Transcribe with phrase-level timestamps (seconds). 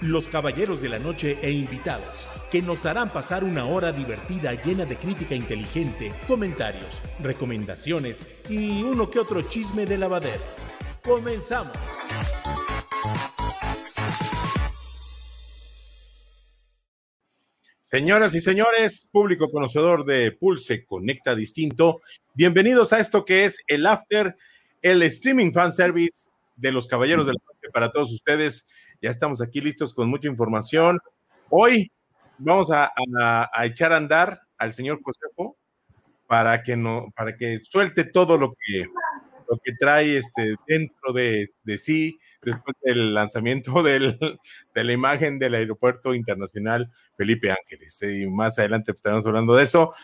[0.00, 4.86] los caballeros de la noche e invitados, que nos harán pasar una hora divertida llena
[4.86, 10.40] de crítica inteligente, comentarios, recomendaciones y uno que otro chisme de lavadero.
[11.04, 11.76] Comenzamos.
[17.82, 22.00] Señoras y señores, público conocedor de Pulse Conecta Distinto,
[22.34, 24.36] bienvenidos a esto que es el After,
[24.80, 28.68] el streaming fan service de los Caballeros de la Noche para todos ustedes.
[29.02, 30.98] Ya estamos aquí listos con mucha información.
[31.48, 31.90] Hoy
[32.36, 32.92] vamos a,
[33.64, 35.56] echar a andar al señor Josefo
[36.26, 38.86] para que no, para que suelte todo lo que,
[39.48, 44.18] lo que trae este dentro de, de sí después del lanzamiento del,
[44.74, 48.02] de la imagen del Aeropuerto Internacional Felipe Ángeles.
[48.02, 49.94] Y más adelante estaremos hablando de eso.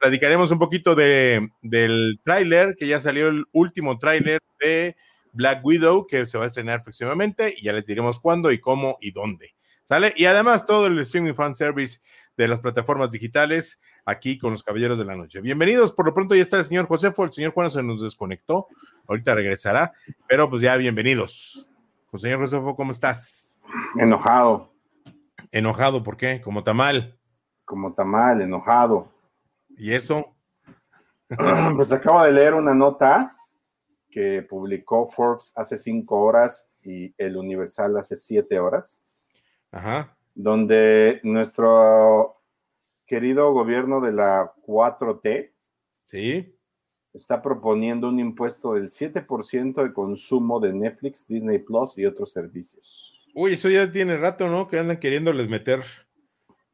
[0.00, 4.96] Platicaremos un poquito de, del tráiler, que ya salió el último tráiler de
[5.36, 8.96] Black Widow, que se va a estrenar próximamente, y ya les diremos cuándo y cómo
[9.00, 9.54] y dónde.
[9.84, 10.12] ¿Sale?
[10.16, 12.00] Y además todo el streaming fan service
[12.36, 15.40] de las plataformas digitales aquí con los Caballeros de la Noche.
[15.40, 18.66] Bienvenidos, por lo pronto ya está el señor Josefo, el señor Juan se nos desconectó,
[19.06, 19.92] ahorita regresará,
[20.26, 21.68] pero pues ya bienvenidos.
[22.10, 23.60] Pues, señor Josefo, ¿cómo estás?
[23.98, 24.72] Enojado.
[25.52, 26.40] ¿Enojado por qué?
[26.40, 27.18] ¿Como tamal?
[27.64, 29.12] Como tamal, enojado.
[29.76, 30.34] ¿Y eso?
[31.76, 33.35] Pues acabo de leer una nota
[34.16, 39.04] que publicó Forbes hace cinco horas y el Universal hace siete horas.
[39.70, 40.16] Ajá.
[40.34, 42.40] Donde nuestro
[43.04, 45.52] querido gobierno de la 4T.
[46.06, 46.56] Sí
[47.12, 53.26] está proponiendo un impuesto del 7% de consumo de Netflix, Disney Plus y otros servicios.
[53.34, 54.68] Uy, eso ya tiene rato, ¿no?
[54.68, 55.82] Que andan queriéndoles meter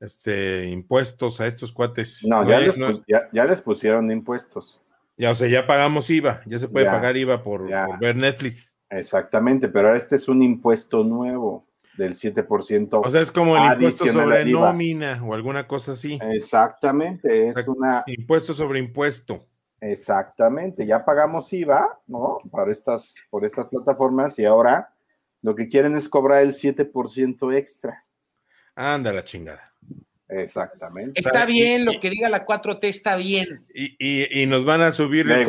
[0.00, 2.25] este impuestos a estos cuates.
[2.25, 2.76] No, ya, les,
[3.32, 4.81] ya, les, pusieron impuestos.
[5.16, 7.68] Ya, o sea, ya pagamos IVA, ya se puede pagar IVA por,
[8.00, 8.76] ver Netflix.
[8.88, 13.00] Exactamente, pero ahora este es un impuesto nuevo del 7%.
[13.04, 16.18] O sea, es como el impuesto sobre nómina o alguna cosa así.
[16.22, 18.04] Exactamente, es una...
[18.06, 19.46] Impuesto sobre impuesto.
[19.80, 22.38] Exactamente, ya pagamos IVA, ¿no?
[22.50, 24.94] Para estas, por estas plataformas y ahora
[25.42, 28.04] lo que quieren es cobrar el 7% extra.
[28.74, 29.71] Anda la chingada.
[30.34, 31.20] Exactamente.
[31.20, 33.66] Está bien, lo que diga la 4T está bien.
[33.75, 35.47] Y, nos van a subir el, el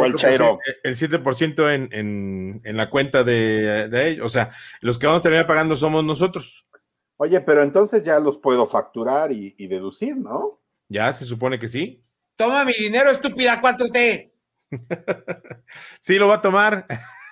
[0.96, 4.26] 7% en, en, la cuenta de, de, ellos.
[4.26, 4.52] O sea,
[4.82, 6.68] los que vamos a terminar pagando somos nosotros.
[7.18, 10.60] Oye, pero entonces ya los puedo facturar y, y deducir, ¿no?
[10.90, 12.04] Ya, se supone que sí.
[12.36, 14.32] Toma mi dinero, estúpida 4T.
[16.00, 16.88] sí, lo va a tomar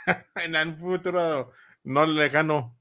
[0.35, 1.51] en el futuro
[1.83, 2.77] no lejano.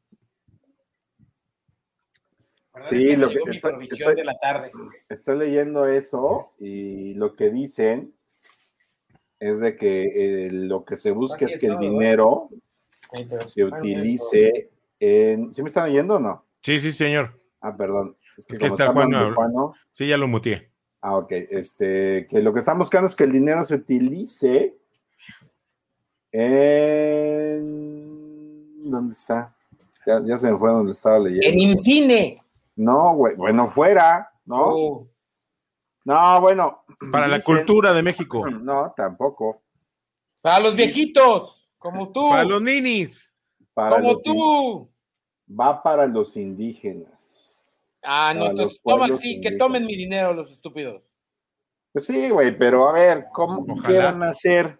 [2.88, 4.70] Sí, lo que estoy, de la tarde.
[5.08, 8.14] estoy leyendo eso y lo que dicen
[9.40, 12.48] es de que eh, lo que se busca es que el dinero
[13.46, 14.70] se utilice
[15.00, 15.52] en...
[15.52, 16.46] ¿Sí me están oyendo o no?
[16.62, 17.40] Sí, sí, señor.
[17.60, 18.16] Ah, perdón.
[18.36, 19.74] Es que, está bueno.
[19.90, 20.70] Sí, ya lo muteé.
[21.00, 21.32] Ah, ok.
[21.32, 24.76] Este, que lo que están buscando es que el dinero se utilice
[26.32, 27.60] en.
[28.90, 29.56] ¿Dónde está?
[30.06, 31.46] Ya, se me fue donde estaba leyendo.
[31.46, 32.42] En Incine.
[32.80, 33.36] No, güey.
[33.36, 34.64] Bueno, fuera, ¿no?
[34.68, 35.08] Oh.
[36.06, 36.82] No, bueno.
[37.12, 38.48] Para la cultura de México.
[38.48, 39.62] No, tampoco.
[40.40, 42.30] Para los viejitos, como tú.
[42.30, 43.30] Para los ninis.
[43.74, 44.90] como tú.
[45.48, 47.66] Va para los indígenas.
[48.02, 51.02] Ah, no, entonces toma sí, que tomen mi dinero los estúpidos.
[51.92, 54.78] Pues sí, güey, pero a ver, ¿cómo ¿qué van a hacer?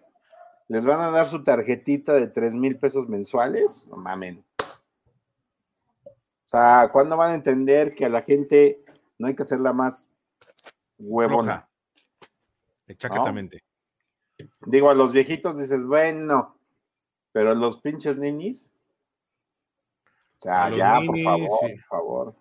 [0.67, 3.85] ¿Les van a dar su tarjetita de tres mil pesos mensuales?
[3.91, 4.43] No mamen.
[6.51, 8.83] O sea, ¿cuándo van a entender que a la gente
[9.17, 10.09] no hay que hacerla más
[10.99, 11.69] huevona?
[12.87, 13.63] Exactamente.
[14.65, 16.57] Digo, a los viejitos dices, bueno,
[17.31, 18.69] pero a los pinches ninis.
[20.35, 22.35] O sea, ya, por favor, por favor.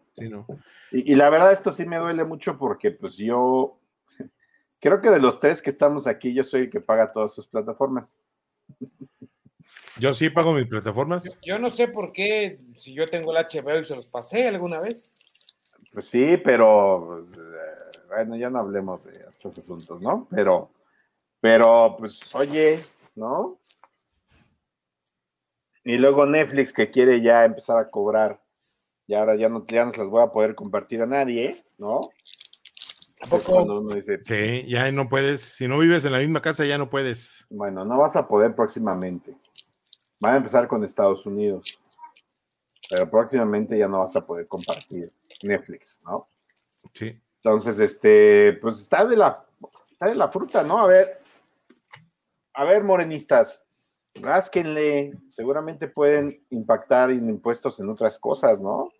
[0.90, 3.78] y, la verdad, esto sí me duele mucho porque, pues yo
[4.80, 7.46] creo que de los tres que estamos aquí, yo soy el que paga todas sus
[7.46, 8.12] plataformas.
[9.98, 11.24] Yo sí pago mis plataformas.
[11.42, 14.80] Yo, no sé por qué, si yo tengo el HBO y se los pasé alguna
[14.80, 15.12] vez.
[15.92, 20.28] Pues sí, pero eh, bueno, ya no hablemos de estos asuntos, ¿no?
[20.30, 20.70] Pero,
[21.40, 22.80] pero, pues, oye,
[23.16, 23.58] ¿no?
[25.84, 28.40] Y luego Netflix que quiere ya empezar a cobrar
[29.06, 32.00] y ahora ya no, ya no se las voy a poder compartir a nadie, ¿no?
[34.22, 35.40] sí, ya no puedes.
[35.40, 37.44] Si no vives en la misma casa, ya no puedes.
[37.50, 39.34] Bueno, no vas a poder próximamente.
[40.20, 41.78] Van a empezar con Estados Unidos.
[42.88, 45.12] Pero próximamente ya no vas a poder compartir
[45.42, 46.28] Netflix, ¿no?
[46.94, 47.18] Sí.
[47.36, 49.44] Entonces, este, pues está de la,
[49.88, 50.78] está de la fruta, ¿no?
[50.78, 51.20] A ver,
[52.52, 53.64] a ver, morenistas,
[54.14, 58.90] rásquenle, seguramente pueden impactar en impuestos en otras cosas, ¿no?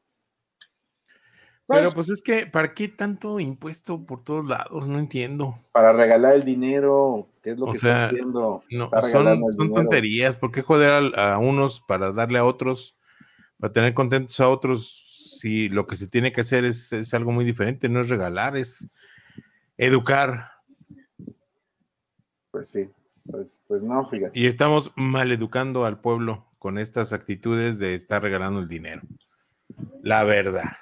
[1.71, 4.89] Pero pues es que, ¿para qué tanto impuesto por todos lados?
[4.89, 5.57] No entiendo.
[5.73, 8.63] Para regalar el dinero, ¿qué es lo que está haciendo?
[8.71, 10.37] No, son, tonterías.
[10.37, 12.97] ¿Por qué joder a, unos para darle a otros,
[13.59, 15.07] para tener contentos a otros?
[15.41, 18.57] Si lo que se tiene que hacer es, es algo muy diferente, no es regalar,
[18.57, 18.87] es
[19.79, 20.51] educar.
[22.51, 22.91] Pues sí,
[23.31, 24.39] pues, pues no, fíjate.
[24.39, 29.03] Y estamos maleducando al pueblo con estas actitudes de estar regalando el dinero.
[30.03, 30.73] La verdad.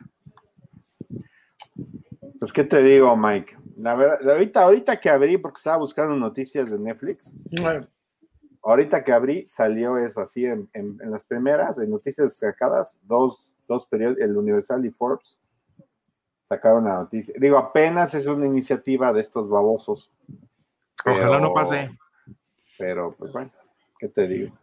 [2.38, 3.56] Pues, ¿qué te digo, Mike?
[3.76, 7.32] La verdad, ahorita, ahorita que abrí, porque estaba buscando noticias de Netflix,
[8.62, 10.68] ahorita que abrí, salió eso así en,
[11.04, 15.40] las primeras, de noticias sacadas, dos, dos periódicos, el Universal y Forbes,
[16.42, 17.34] sacaron la noticia.
[17.38, 20.10] Digo, apenas es una iniciativa de estos babosos.
[21.04, 21.90] Ojalá no pase.
[22.78, 23.50] Pero, pues bueno,
[23.98, 24.56] ¿qué te digo?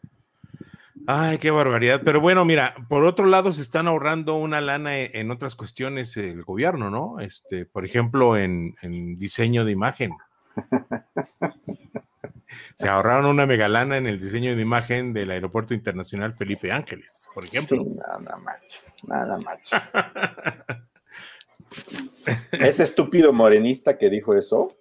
[1.07, 2.01] Ay, qué barbaridad.
[2.03, 6.15] Pero bueno, mira, por otro lado se están ahorrando una lana e, en otras cuestiones
[6.17, 7.19] el gobierno, ¿no?
[7.19, 8.75] Este, por ejemplo, en,
[9.17, 10.11] diseño de imagen.
[12.75, 17.43] se ahorraron una megalana en el diseño de imagen del Aeropuerto Internacional Felipe Ángeles, por
[17.43, 17.85] ejemplo.
[17.85, 19.69] nada más, nada más.
[22.51, 24.75] Ese estúpido morenista que dijo eso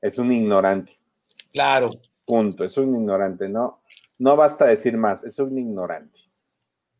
[0.00, 0.98] es un ignorante.
[1.52, 1.90] Claro.
[2.24, 3.77] Punto, es un ignorante, ¿no?
[4.18, 6.18] No basta decir más, es un ignorante.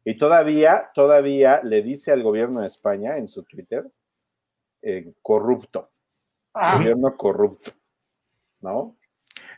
[0.04, 3.90] Y todavía, todavía le dice al gobierno de España en su Twitter,
[4.82, 5.90] eh, corrupto.
[6.54, 6.78] Ah.
[6.78, 7.72] Gobierno corrupto.
[8.60, 8.96] ¿no?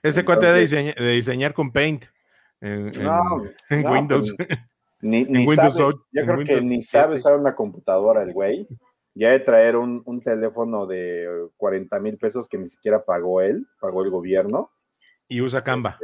[0.03, 2.05] Ese cuate de, diseñar, con Paint
[2.61, 2.91] en,
[3.71, 4.35] Windows.
[4.37, 4.49] Pues,
[5.01, 8.67] ni, sabe, yo creo que ni sabe usar una computadora el güey.
[9.15, 13.67] Ya de traer un, un teléfono de 40 mil pesos que ni siquiera pagó él,
[13.81, 14.71] pagó el gobierno
[15.31, 15.97] y usa Canva.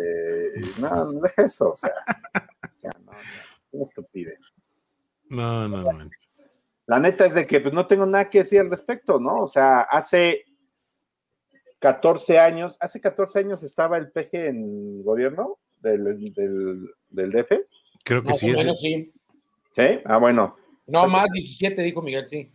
[0.54, 1.92] Este, no, no deja eso, o sea,
[2.82, 3.12] no,
[3.72, 4.54] no, estupidez.
[5.28, 6.10] No, no, no.
[6.86, 9.42] La neta es de que pues no tengo nada que decir al respecto, ¿no?
[9.42, 10.44] O sea, hace
[11.80, 17.50] 14 años, hace 14 años estaba el PG en gobierno del, del, del DF.
[18.04, 19.12] Creo que sí, sí.
[19.72, 20.00] sí.
[20.04, 20.56] Ah, bueno.
[20.86, 22.52] No, más 17, dijo Miguel, sí.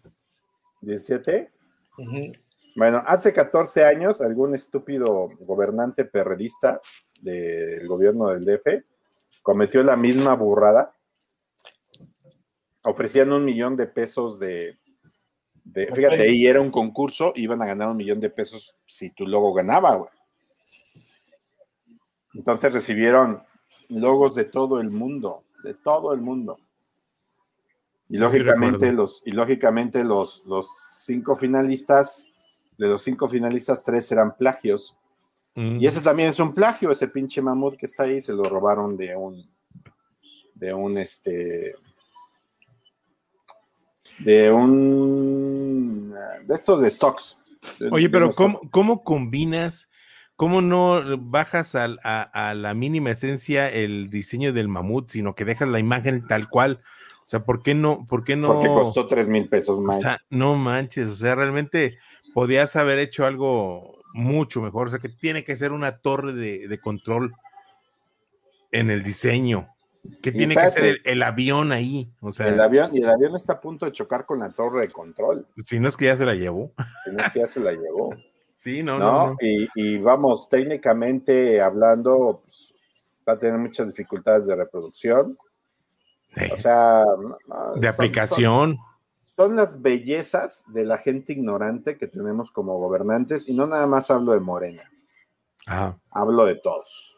[0.82, 1.50] ¿17?
[1.98, 2.32] Uh
[2.76, 6.80] bueno, hace 14 años, algún estúpido gobernante perredista
[7.20, 8.84] del gobierno del DF
[9.42, 10.94] cometió la misma burrada.
[12.84, 14.78] Ofrecían un millón de pesos de,
[15.74, 19.54] fíjate, ahí era un concurso, iban a ganar un millón de pesos si tu logo
[19.54, 20.10] ganaba, güey.
[22.34, 23.44] Entonces recibieron
[23.90, 26.58] logos de todo el mundo, de todo el mundo.
[28.08, 30.68] Y lógicamente, los, y lógicamente los, los
[31.06, 32.31] cinco finalistas
[32.78, 34.98] de los cinco finalistas, tres eran plagios.
[35.56, 35.78] Mm.
[35.80, 38.98] Y ese también es un plagio, ese pinche mamut que está ahí, se lo robaron
[38.98, 39.50] de un,
[40.56, 41.76] de un, este,
[44.20, 46.14] de un,
[46.46, 47.38] de estos de stocks.
[47.92, 49.90] Oye, pero ¿cómo, combinas,
[50.36, 55.68] cómo no bajas a, a, la mínima esencia el diseño del mamut, sino que dejas
[55.70, 56.82] la imagen tal cual?
[57.22, 58.08] O sea, ¿por qué no?
[58.08, 58.54] ¿Por qué no?
[58.54, 60.00] Porque costó tres mil pesos más.
[60.00, 62.00] O sea, no manches, o sea, realmente
[62.34, 64.88] podías haber hecho algo mucho mejor.
[64.88, 67.34] O sea, que tiene que ser una torre de, control
[68.72, 69.70] en el diseño.
[70.22, 72.12] Que tiene que ser el, avión ahí.
[72.22, 74.82] O sea, el avión, y el avión está a punto de chocar con la torre
[74.82, 75.46] de control.
[75.64, 76.72] Si no es que ya se la llevó.
[77.06, 78.16] Si no es que ya se la llevó.
[78.56, 79.36] sí, no, no.
[79.40, 82.74] Y, vamos, técnicamente hablando, pues,
[83.28, 85.38] va a tener muchas dificultades de reproducción.
[86.52, 87.04] O sea,
[87.76, 88.91] de aplicación son
[89.50, 94.34] las bellezas de la gente ignorante que tenemos como gobernantes, y no nada más hablo
[94.34, 94.84] de Morena.
[96.12, 97.18] Hablo de todos.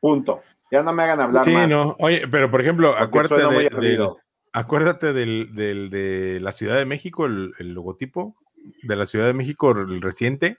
[0.00, 0.42] Punto.
[0.70, 1.96] Ya no me hagan hablar sí, no.
[1.98, 3.98] Oye, pero por ejemplo, acuérdate,
[4.52, 8.36] acuérdate del, de la Ciudad de México, el, logotipo
[8.82, 10.58] de la Ciudad de México, el reciente.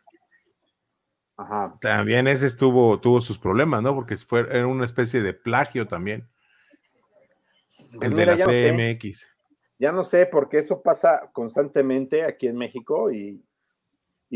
[1.38, 1.76] Ajá.
[1.82, 3.94] También ese estuvo, tuvo sus problemas, ¿no?
[3.94, 6.30] Porque fue, era una especie de plagio también.
[7.98, 9.35] Pues el de la CMX.
[9.78, 13.44] Ya no sé, porque eso pasa constantemente aquí en México y,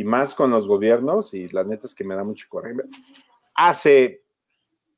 [0.03, 2.75] más con los gobiernos, y la neta es que me da mucho coraje.
[3.53, 4.23] Hace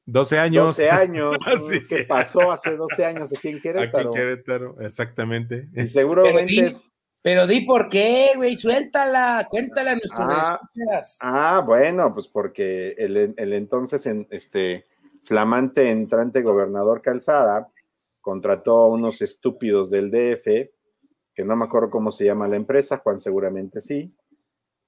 [0.05, 0.65] 12 años.
[0.77, 1.37] 12 años.
[1.89, 3.97] ¿Qué pasó hace 12 años aquí en Querétaro?
[3.97, 5.69] Aquí en Querétaro, exactamente.
[5.75, 6.75] Y seguramente
[7.21, 10.59] pero di por qué, güey, suéltala, cuéntala a nuestros ah,
[11.21, 14.85] ah, bueno, pues porque el, el entonces en, este
[15.21, 17.69] flamante entrante gobernador Calzada
[18.21, 20.71] contrató a unos estúpidos del DF,
[21.33, 24.13] que no me acuerdo cómo se llama la empresa, Juan seguramente sí.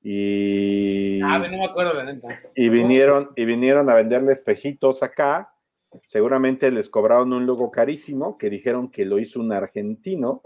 [0.01, 2.41] Y, ah, no me acuerdo la neta.
[2.55, 5.53] Y vinieron, y vinieron a venderle espejitos acá.
[6.05, 10.41] Seguramente les cobraron un logo carísimo que dijeron que lo hizo un argentino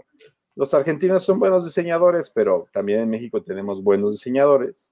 [0.58, 4.90] los argentinos son buenos diseñadores, pero también en México tenemos buenos diseñadores.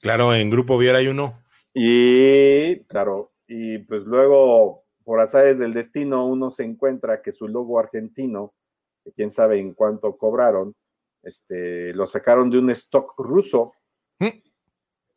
[0.00, 1.42] Claro, en Grupo Viera hay uno.
[1.74, 7.80] Y, claro, y pues luego, por azares del destino, uno se encuentra que su logo
[7.80, 8.54] argentino,
[9.02, 10.76] que quién sabe en cuánto cobraron,
[11.24, 13.72] este, lo sacaron de un stock ruso,
[14.20, 14.28] mm.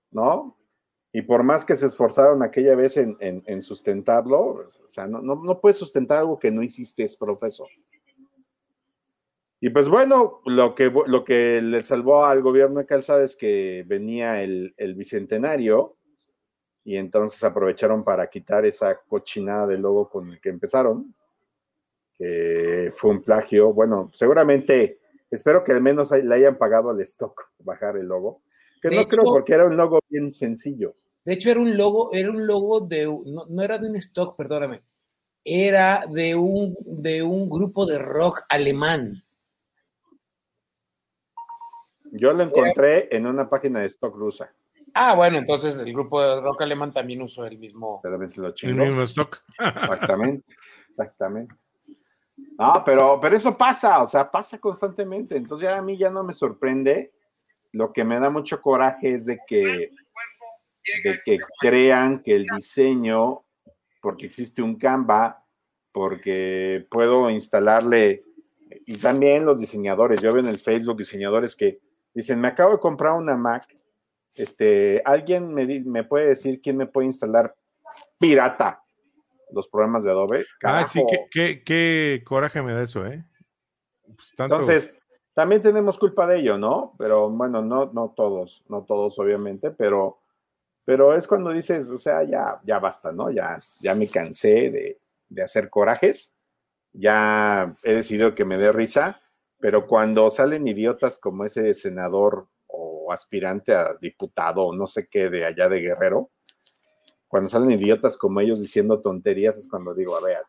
[0.09, 0.57] ¿no?
[1.12, 5.62] Y por más que se esforzaron aquella vez en, sustentarlo, o sea, no, no, no,
[5.62, 7.67] puedes sustentar algo que no hiciste, profesor.
[9.59, 13.85] Y pues bueno, lo que, lo que le salvó al gobierno de Calzada es que
[13.85, 15.91] venía el, bicentenario
[16.85, 21.13] y entonces aprovecharon para quitar esa cochinada de logo con el que empezaron,
[22.13, 23.73] que fue un plagio.
[23.73, 24.99] Bueno, seguramente,
[25.31, 28.41] espero que al menos le hayan pagado al stock bajar el logo,
[28.81, 30.93] que no creo porque era un logo bien sencillo.
[31.23, 34.35] De hecho, era un logo, era un logo de, no, no era de un stock,
[34.35, 34.81] perdóname,
[35.45, 39.23] era de un, de un grupo de rock alemán.
[42.11, 44.53] Yo lo encontré en una página de stock rusa.
[44.93, 48.00] Ah, bueno, entonces el grupo de rock alemán también usó el mismo.
[48.69, 49.43] El mismo stock.
[49.59, 50.55] Exactamente,
[50.89, 51.55] exactamente.
[52.57, 55.35] No, pero, pero eso pasa, o sea, pasa constantemente.
[55.35, 57.13] Entonces ya a mí ya no me sorprende.
[57.71, 59.91] Lo que me da mucho coraje es de que,
[61.03, 63.43] de que crean que el diseño,
[64.01, 65.43] porque existe un Canva,
[65.91, 68.23] porque puedo instalarle,
[68.85, 71.79] y también los diseñadores, yo veo en el Facebook diseñadores que
[72.13, 73.75] Dicen, me acabo de comprar una Mac.
[74.35, 77.55] Este, ¿alguien me, me puede decir quién me puede instalar
[78.19, 78.83] pirata
[79.51, 80.45] los programas de Adobe?
[80.63, 83.23] Ah, sí, qué, coraje me da eso, ¿eh?
[84.15, 84.99] Pues Entonces,
[85.33, 86.95] también tenemos culpa de ello, ¿no?
[86.97, 90.19] Pero bueno, no, no todos, no todos, obviamente, pero,
[90.85, 93.29] pero es cuando dices, o sea, ya, ya basta, ¿no?
[93.29, 94.99] Ya, ya me cansé de,
[95.29, 96.33] de hacer corajes,
[96.91, 99.19] ya he decidido que me dé risa
[99.63, 102.49] pero cuando salen idiotas como ese senador
[103.03, 106.31] o aspirante a diputado o no sé qué de allá de Guerrero,
[107.27, 110.43] cuando salen idiotas como ellos diciendo tonterías es cuando digo, a ver,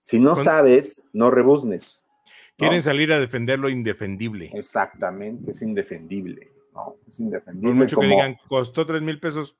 [0.00, 2.04] si no sabes, no rebuznes.
[2.56, 4.50] Quieren salir a defender lo indefendible.
[4.52, 6.96] Exactamente, es indefendible, ¿no?
[7.06, 7.68] Es indefendible.
[7.68, 9.56] Por mucho que digan, costó tres mil pesos,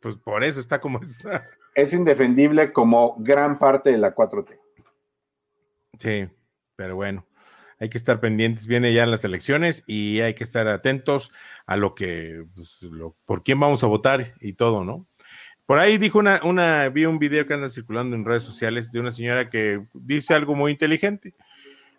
[0.00, 1.48] pues por eso está como está.
[1.74, 4.58] Es indefendible como gran parte de la 4T.
[5.98, 6.28] Sí,
[6.76, 7.26] pero bueno
[7.78, 11.30] hay que estar pendientes, viene ya las elecciones y hay que estar atentos
[11.66, 12.86] a lo que, pues,
[13.24, 15.06] por quién vamos a votar y todo, ¿no?
[15.66, 19.00] Por ahí dijo una, una, vi un video que anda circulando en redes sociales de
[19.00, 21.34] una señora que dice algo muy inteligente.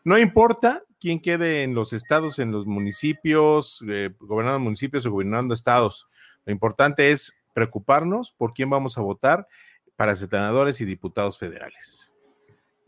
[0.05, 5.53] No importa quién quede en los estados, en los municipios, eh, gobernando municipios o gobernando
[5.53, 6.07] estados.
[6.45, 9.47] Lo importante es preocuparnos por quién vamos a votar
[9.97, 12.06] para senadores y diputados federales.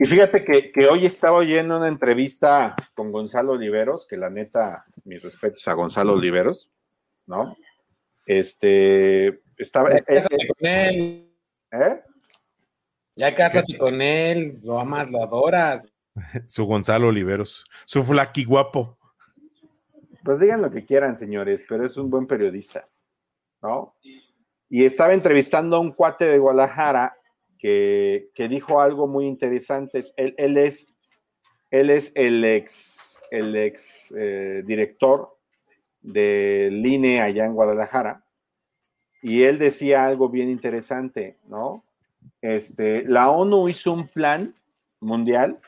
[0.02, 5.22] Y fíjate que, hoy estaba oyendo una entrevista con Gonzalo Oliveros, que la neta, mis
[5.22, 6.72] respetos a Gonzalo Oliveros,
[7.26, 7.58] ¿no?
[8.26, 9.90] Este, estaba...
[9.90, 11.34] Ya eh, eh, con él.
[11.72, 12.02] ¿Eh?
[13.14, 15.86] Ya cásate con él, lo amas, lo adoras.
[16.48, 18.98] Su Gonzalo Oliveros, su flaqui guapo.
[20.24, 22.88] Pues digan lo que quieran, señores, pero es un buen periodista,
[23.62, 23.98] ¿no?
[24.70, 27.19] Y estaba entrevistando a un cuate de Guadalajara
[27.60, 30.04] que, dijo algo muy interesante.
[30.16, 30.88] Él, él, es,
[31.70, 35.38] él es el ex, el ex eh, director
[36.02, 38.24] del INE allá en Guadalajara,
[39.22, 41.84] y él decía algo bien interesante, ¿no?
[42.42, 44.56] Este, la ONU hizo un plan
[45.02, 45.60] mundial,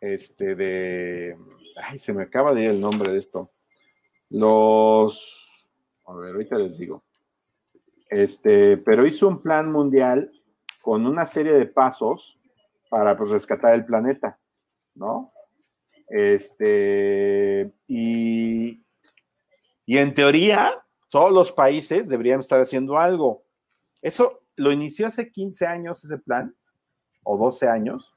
[0.00, 1.36] este, de,
[1.76, 3.50] ay, se me acaba de ir el nombre de esto,
[4.30, 5.68] los,
[6.06, 7.04] a ver, ahorita les digo,
[8.08, 10.32] este, pero hizo un plan mundial
[10.82, 12.38] con una serie de pasos
[12.90, 14.38] para pues, rescatar el planeta,
[14.94, 15.32] ¿no?
[16.08, 18.84] Este, y,
[19.86, 20.72] y en teoría,
[21.08, 23.44] todos los países deberían estar haciendo algo.
[24.02, 26.54] Eso lo inició hace 15 años ese plan,
[27.22, 28.14] o 12 años,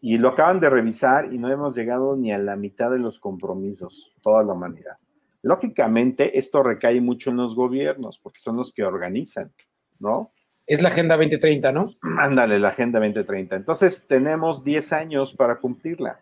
[0.00, 3.18] y lo acaban de revisar y no hemos llegado ni a la mitad de los
[3.18, 4.98] compromisos, toda la humanidad.
[5.42, 9.52] Lógicamente, esto recae mucho en los gobiernos, porque son los que organizan,
[9.98, 10.32] ¿no?
[10.66, 11.94] Es la Agenda 2030, ¿no?
[12.18, 13.56] Ándale, la Agenda 2030.
[13.56, 16.20] Entonces tenemos 10 años para cumplirla.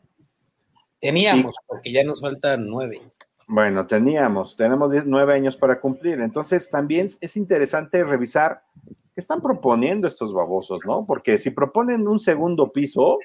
[1.00, 3.00] Teníamos, porque ya nos faltan 9.
[3.46, 6.20] Bueno, teníamos, tenemos 9 años para cumplir.
[6.20, 11.04] Entonces también es interesante revisar qué están proponiendo estos babosos, ¿no?
[11.06, 13.18] Porque si proponen un segundo piso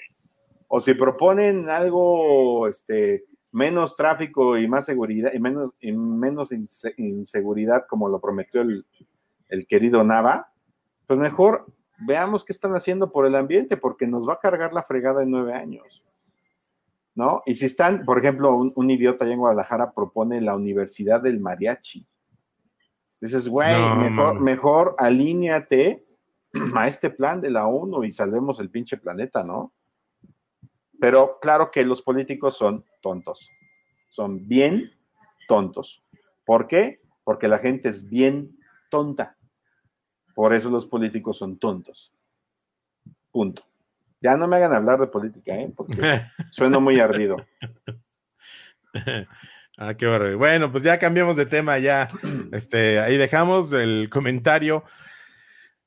[0.67, 6.51] o si proponen algo este, menos tráfico y más seguridad y menos, y menos
[6.97, 8.85] inseguridad como lo prometió el,
[9.49, 10.51] el querido Nava,
[11.07, 11.65] pues mejor
[11.99, 15.31] veamos qué están haciendo por el ambiente, porque nos va a cargar la fregada en
[15.31, 16.03] nueve años.
[17.15, 17.41] ¿No?
[17.47, 22.05] Y si están, por ejemplo, un, idiota allá en Guadalajara propone la Universidad del Mariachi.
[23.19, 26.05] Dices, güey, mejor, mejor alíñate
[26.75, 29.73] a este plan de la ONU y salvemos el pinche planeta, ¿no?
[30.99, 33.49] Pero claro que los políticos son tontos.
[34.09, 34.91] Son bien
[35.47, 36.03] tontos.
[36.45, 37.01] ¿Por qué?
[37.23, 38.57] Porque la gente es bien
[38.89, 39.36] tonta.
[40.37, 42.13] Por eso los políticos son tontos.
[43.31, 43.63] Punto.
[44.21, 45.73] Ya no me hagan hablar de política, ¿eh?
[45.75, 45.97] porque
[46.51, 47.37] suena muy ardido.
[49.79, 50.39] Ah, qué barrio.
[50.39, 52.09] Bueno, pues ya cambiamos de tema, ya.
[52.51, 54.83] Este, ahí dejamos el comentario.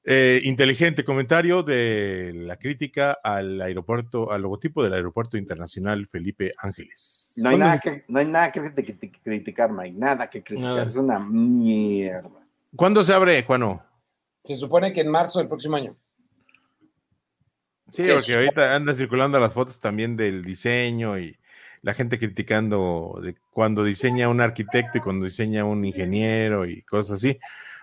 [0.04, 7.35] Eh, inteligente comentario de la crítica al aeropuerto, al logotipo del aeropuerto internacional Felipe Ángeles.
[7.42, 11.19] No hay, nada que, no hay nada que, criticar, Mike, nada que criticar, es una
[11.19, 12.47] mierda.
[12.76, 13.89] ¿Cuándo se abre, Juano?
[14.44, 15.97] Se supone que en marzo del próximo año.
[17.92, 21.37] Sí, porque ahorita anda circulando las fotos también del diseño y
[21.82, 27.16] la gente criticando de cuando diseña un arquitecto y cuando diseña un ingeniero y cosas
[27.16, 27.38] así.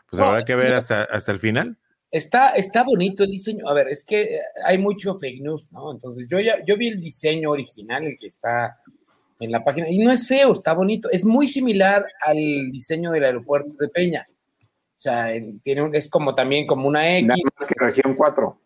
[0.09, 1.77] Pues habrá que ver hasta, hasta el final.
[2.09, 3.67] Está, está bonito el diseño.
[3.67, 5.91] A ver, es que hay mucho fake news, ¿no?
[5.91, 8.79] Entonces yo ya, yo vi el diseño original, el que está
[9.39, 11.09] en la página, y no es feo, está bonito.
[11.11, 14.25] Es muy similar al diseño del aeropuerto de Peña.
[14.97, 15.27] O sea,
[15.61, 17.27] tiene es como también como una X.
[17.27, 18.61] Nada más que región 4.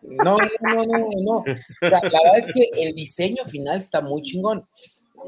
[0.00, 1.44] No, no, no, no, no.
[1.82, 4.66] la verdad es que el diseño final está muy chingón.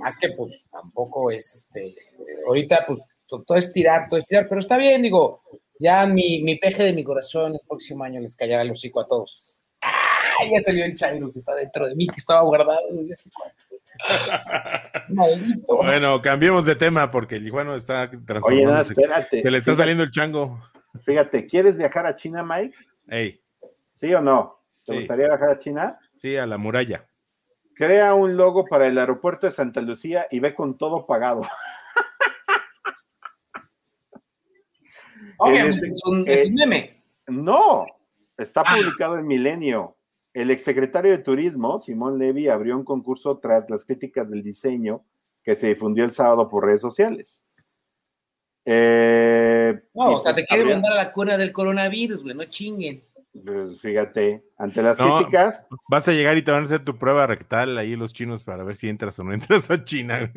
[0.01, 1.95] Más que pues tampoco es este.
[2.47, 5.43] Ahorita pues todo es tirar, todo es tirar, pero está bien, digo.
[5.79, 9.07] Ya mi, mi peje de mi corazón el próximo año les callará el hocico a
[9.07, 9.59] todos.
[9.83, 10.45] ¡Ah!
[10.51, 12.81] Ya salió el chairo que está dentro de mí, que estaba guardado.
[15.69, 18.93] Bueno, cambiemos de tema porque el Iguano está transformándose.
[18.93, 19.43] Oye, espérate.
[19.43, 20.63] Se le está saliendo el chango.
[21.03, 22.77] Fíjate, ¿quieres viajar a China, Mike?
[23.09, 23.41] Ey.
[23.95, 24.63] ¿Sí o no?
[24.85, 25.99] ¿Te gustaría viajar a China?
[26.17, 27.07] Sí, a la muralla.
[27.75, 31.43] Crea un logo para el aeropuerto de Santa Lucía y ve con todo pagado.
[35.47, 37.05] es, un, meme.
[37.27, 37.87] No,
[38.37, 38.75] está ah.
[38.75, 39.98] publicado en Milenio.
[40.35, 45.05] El exsecretario de Turismo, Simón Levy, abrió un concurso tras las críticas del diseño
[45.43, 47.45] que se difundió el sábado por redes sociales.
[48.65, 52.45] Eh, no, o sea, te pues, quieren mandar a la cuna del coronavirus, güey, no
[52.45, 53.03] chinguen.
[53.45, 55.67] Pues fíjate, ante las críticas.
[55.89, 58.65] Vas a llegar y te van a hacer tu prueba rectal ahí los chinos para
[58.65, 60.31] ver si entras o no entras a China.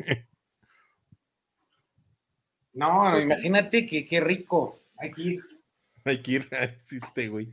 [2.72, 4.80] No, no, imagínate que qué rico.
[4.96, 5.40] Hay que ir.
[6.04, 7.52] Hay que ir, existe, güey.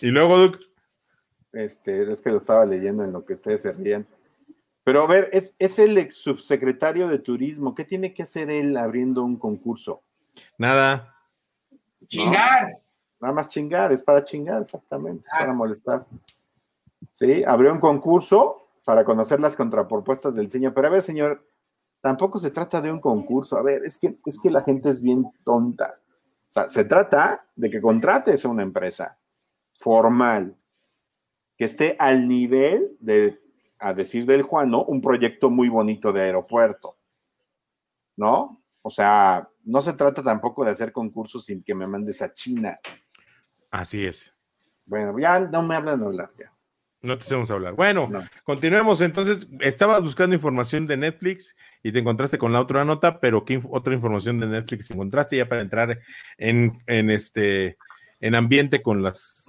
[0.00, 0.69] Y luego, Duke.
[1.52, 4.06] Este, es que lo estaba leyendo en lo que ustedes se rían.
[4.84, 7.74] Pero a ver, es, es el ex subsecretario de Turismo.
[7.74, 10.00] ¿Qué tiene que hacer él abriendo un concurso?
[10.58, 11.14] Nada.
[12.06, 12.80] Chingar.
[13.20, 16.06] Nada más chingar, es para chingar, exactamente, es para molestar.
[17.12, 20.72] Sí, abrió un concurso para conocer las contrapropuestas del diseño.
[20.72, 21.46] Pero a ver, señor,
[22.00, 23.58] tampoco se trata de un concurso.
[23.58, 26.00] A ver, es que, es que la gente es bien tonta.
[26.48, 29.18] O sea, se trata de que contrates a una empresa
[29.78, 30.56] formal,
[31.60, 33.38] que esté al nivel de,
[33.78, 36.96] a decir del Juano, un proyecto muy bonito de aeropuerto.
[38.16, 38.62] ¿No?
[38.80, 42.80] O sea, no se trata tampoco de hacer concursos sin que me mandes a China.
[43.70, 44.32] Así es.
[44.88, 46.50] Bueno, ya no me hablan de hablar ya.
[47.02, 47.74] No te hacemos hablar.
[47.74, 48.08] Bueno,
[48.42, 49.02] continuemos.
[49.02, 53.60] Entonces, estabas buscando información de Netflix y te encontraste con la otra nota, pero ¿qué
[53.68, 55.98] otra información de Netflix encontraste ya para entrar
[56.38, 57.76] en, en este
[58.18, 59.44] en ambiente con las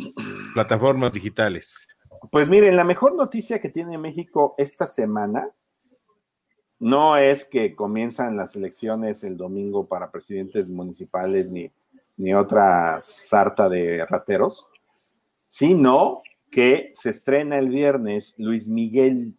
[0.54, 1.88] plataformas digitales?
[2.32, 5.50] Pues miren, la mejor noticia que tiene México esta semana
[6.80, 11.72] no es que comienzan las elecciones el domingo para presidentes municipales ni,
[12.18, 14.68] ni otra sarta de rateros,
[15.46, 19.34] sino que se estrena el viernes Luis Miguel,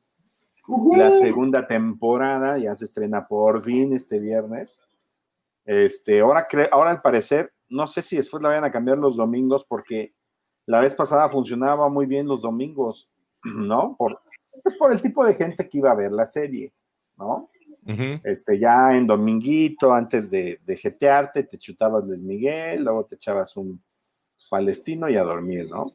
[0.96, 4.80] la segunda temporada, ya se estrena por fin este viernes.
[5.64, 9.64] Este, ahora, ahora al parecer, no sé si después la vayan a cambiar los domingos
[9.64, 10.14] porque
[10.66, 13.10] la vez pasada funcionaba muy bien los domingos,
[13.44, 13.96] ¿no?
[13.96, 14.20] Por,
[14.64, 16.72] es por el tipo de gente que iba a ver la serie,
[17.16, 17.48] ¿no?
[18.22, 23.56] Este, ya en dominguito, antes de, de jetearte, te chutabas Luis Miguel, luego te echabas
[23.56, 23.82] un,
[24.52, 25.92] palestino y a dormir, ¿no?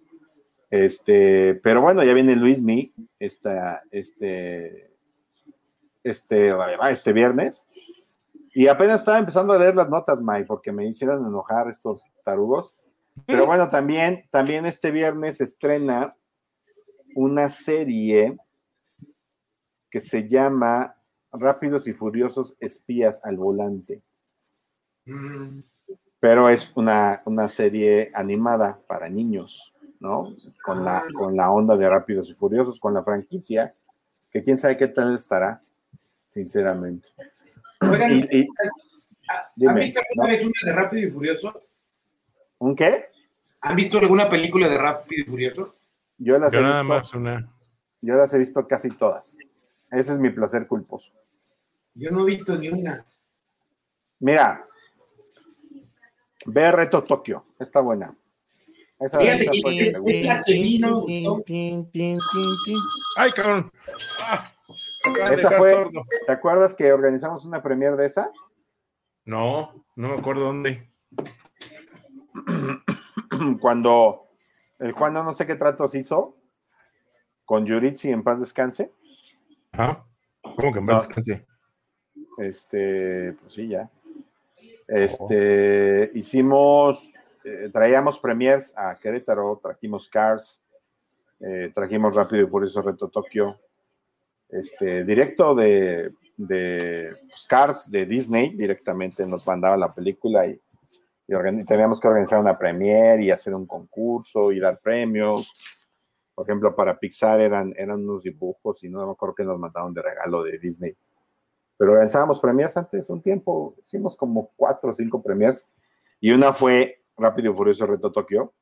[0.72, 4.92] Este, pero bueno, ya viene Luis Mi, esta, este,
[6.04, 6.52] este,
[6.90, 7.68] este viernes.
[8.56, 12.76] Y apenas estaba empezando a leer las notas, Mike, porque me hicieron enojar estos tarugos.
[13.26, 16.16] Pero bueno, también, también este viernes estrena
[17.16, 18.38] una serie
[19.90, 20.96] que se llama
[21.32, 24.02] Rápidos y Furiosos Espías al Volante.
[25.06, 25.62] Mm.
[26.20, 29.74] Pero es una, una serie animada para niños.
[30.00, 30.34] ¿no?
[30.64, 33.74] Con la, con la onda de Rápidos y Furiosos, con la franquicia,
[34.30, 35.60] que quién sabe qué tal estará,
[36.28, 37.10] sinceramente.
[37.82, 41.64] Oigan, ¿han visto alguna vez una de Rápido y Furioso?
[42.60, 43.06] ¿Un qué?
[43.62, 45.76] ¿Han visto alguna película de Rápido y Furioso?
[46.17, 47.20] Yo las he visto,
[48.02, 49.38] Yo las he visto casi todas.
[49.91, 51.13] Ese es mi placer culposo.
[51.93, 53.06] Yo no he visto ni una.
[54.20, 54.65] Mira,
[56.46, 58.15] ve Reto Tokio, está buena.
[59.00, 61.06] Esa, Fíjate esa que es, es la que vino.
[63.17, 63.72] ¡Ay, cabrón!
[64.22, 64.43] Ah,
[65.32, 65.89] esa fue,
[66.26, 68.32] ¿Te acuerdas que organizamos una premier de esa?
[69.24, 70.89] No, no me acuerdo dónde.
[73.62, 74.28] Cuando
[74.80, 76.38] el Juan no sé qué tratos hizo
[77.46, 78.92] con Yuritsi en paz descanse.
[79.74, 80.04] ¿Ah?
[80.42, 81.46] ¿Cómo que en paz descanse?
[82.38, 83.90] Este, pues sí, ya.
[84.88, 90.62] Este, hicimos eh, traíamos premiers a Querétaro, trajimos Cars,
[91.40, 93.58] eh, trajimos Rápido y Furioso Reto Tokio,
[94.50, 100.46] este, directo de, de pues, Cars de Disney, directamente nos mandaba la película
[101.28, 105.52] y, teníamos que organizar una premier y hacer un concurso y dar premios.
[106.34, 109.94] Por ejemplo, para Pixar eran, eran unos dibujos y no me acuerdo que nos mandaron
[109.94, 110.96] de regalo de Disney.
[111.78, 115.68] Pero organizábamos premiers antes un tiempo, hicimos como cuatro o cinco premiers
[116.20, 118.54] y una fue Rápido y Furioso Reto Tokio.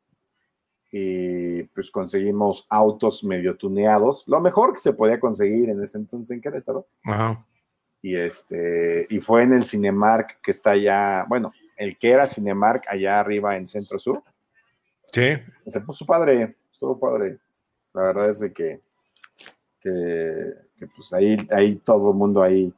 [0.91, 6.33] Y pues conseguimos autos medio tuneados, lo mejor que se podía conseguir en ese entonces
[6.35, 6.87] en Querétaro.
[8.01, 12.85] Y este, y fue en el Cinemark que está allá, bueno, el que era Cinemark
[12.87, 14.23] allá arriba en Centro Sur.
[15.11, 15.33] Sí.
[15.67, 17.39] Se puso padre, estuvo padre.
[17.93, 18.81] La verdad es de que,
[19.79, 22.73] que, que pues ahí, ahí todo el mundo ahí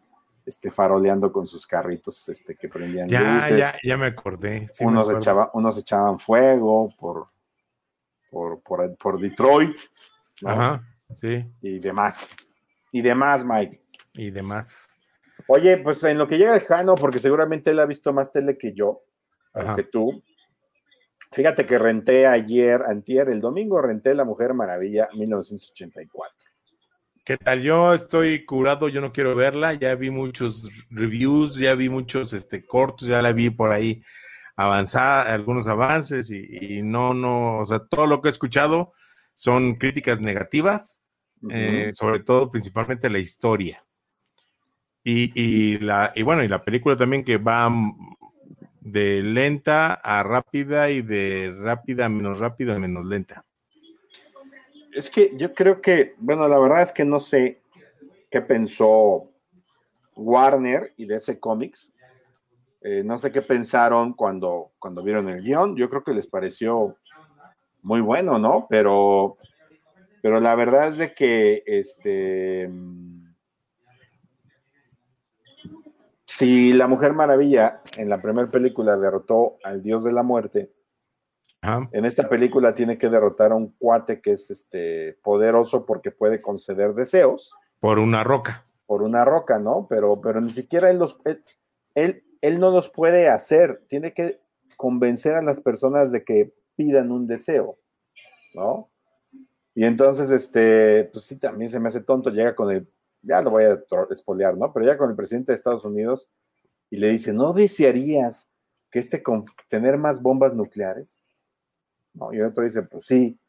[0.47, 4.69] este, faroleando con sus carritos este, que prendían ya, Ya, ya me acordé.
[4.79, 5.09] unos,
[5.53, 7.27] unos echaban fuego por,
[8.31, 9.77] por, por, Detroit.
[10.45, 10.83] Ajá,
[11.13, 11.45] sí.
[11.61, 12.29] Y demás.
[12.93, 13.81] Y demás, Mike.
[14.13, 14.86] Y demás.
[15.47, 18.57] Oye, pues en lo que llega el Jano, porque seguramente él ha visto más tele
[18.57, 19.03] que yo,
[19.75, 20.23] que tú.
[21.31, 26.33] Fíjate que renté ayer, antier, el domingo renté La Mujer Maravilla 1984.
[27.25, 27.61] ¿Qué tal?
[27.61, 32.65] Yo estoy curado, yo no quiero verla, ya vi muchos reviews, ya vi muchos este,
[32.65, 34.01] cortos, ya la vi por ahí
[34.55, 38.93] avanzar, algunos avances y, no, no, o sea, todo lo que he escuchado
[39.33, 41.03] son críticas negativas,
[41.49, 43.83] eh, sobre todo principalmente la historia.
[45.09, 47.71] Y, la, y bueno, y la película también que va
[48.81, 53.45] de lenta a rápida y de rápida a menos rápida a menos lenta.
[54.91, 57.61] Es que yo creo que, bueno, la verdad es que no sé
[58.29, 59.31] qué pensó
[60.13, 61.93] Warner y DC Comics.
[62.81, 65.77] Eh, no sé qué pensaron cuando, cuando vieron el guion.
[65.77, 66.97] Yo creo que les pareció
[67.81, 68.67] muy bueno, ¿no?
[68.69, 69.37] Pero,
[70.21, 72.69] pero la verdad es de que este.
[76.37, 80.71] Si la Mujer Maravilla en la primera película derrotó al Dios de la Muerte,
[81.91, 86.39] en esta película tiene que derrotar a un cuate que es este poderoso porque puede
[86.39, 87.51] conceder deseos.
[87.79, 88.67] Por una roca.
[88.85, 89.87] Por una roca, ¿no?
[89.89, 91.19] Pero, pero ni siquiera él, los,
[91.95, 93.81] él, él, no los puede hacer.
[93.87, 94.39] Tiene que
[94.75, 97.79] convencer a las personas de que pidan un deseo,
[98.53, 98.91] ¿no?
[99.73, 102.29] Y entonces, este, pues sí, también se me hace tonto.
[102.29, 102.87] Llega con el,
[103.27, 104.71] ya lo voy a espolear, ¿no?
[104.71, 106.29] Pero llega con el presidente de Estados Unidos
[106.89, 108.49] y le dice, ¿no desearías
[108.89, 109.21] que este
[109.67, 111.21] tener más bombas nucleares?
[112.31, 113.39] Y el otro dice, pues sí.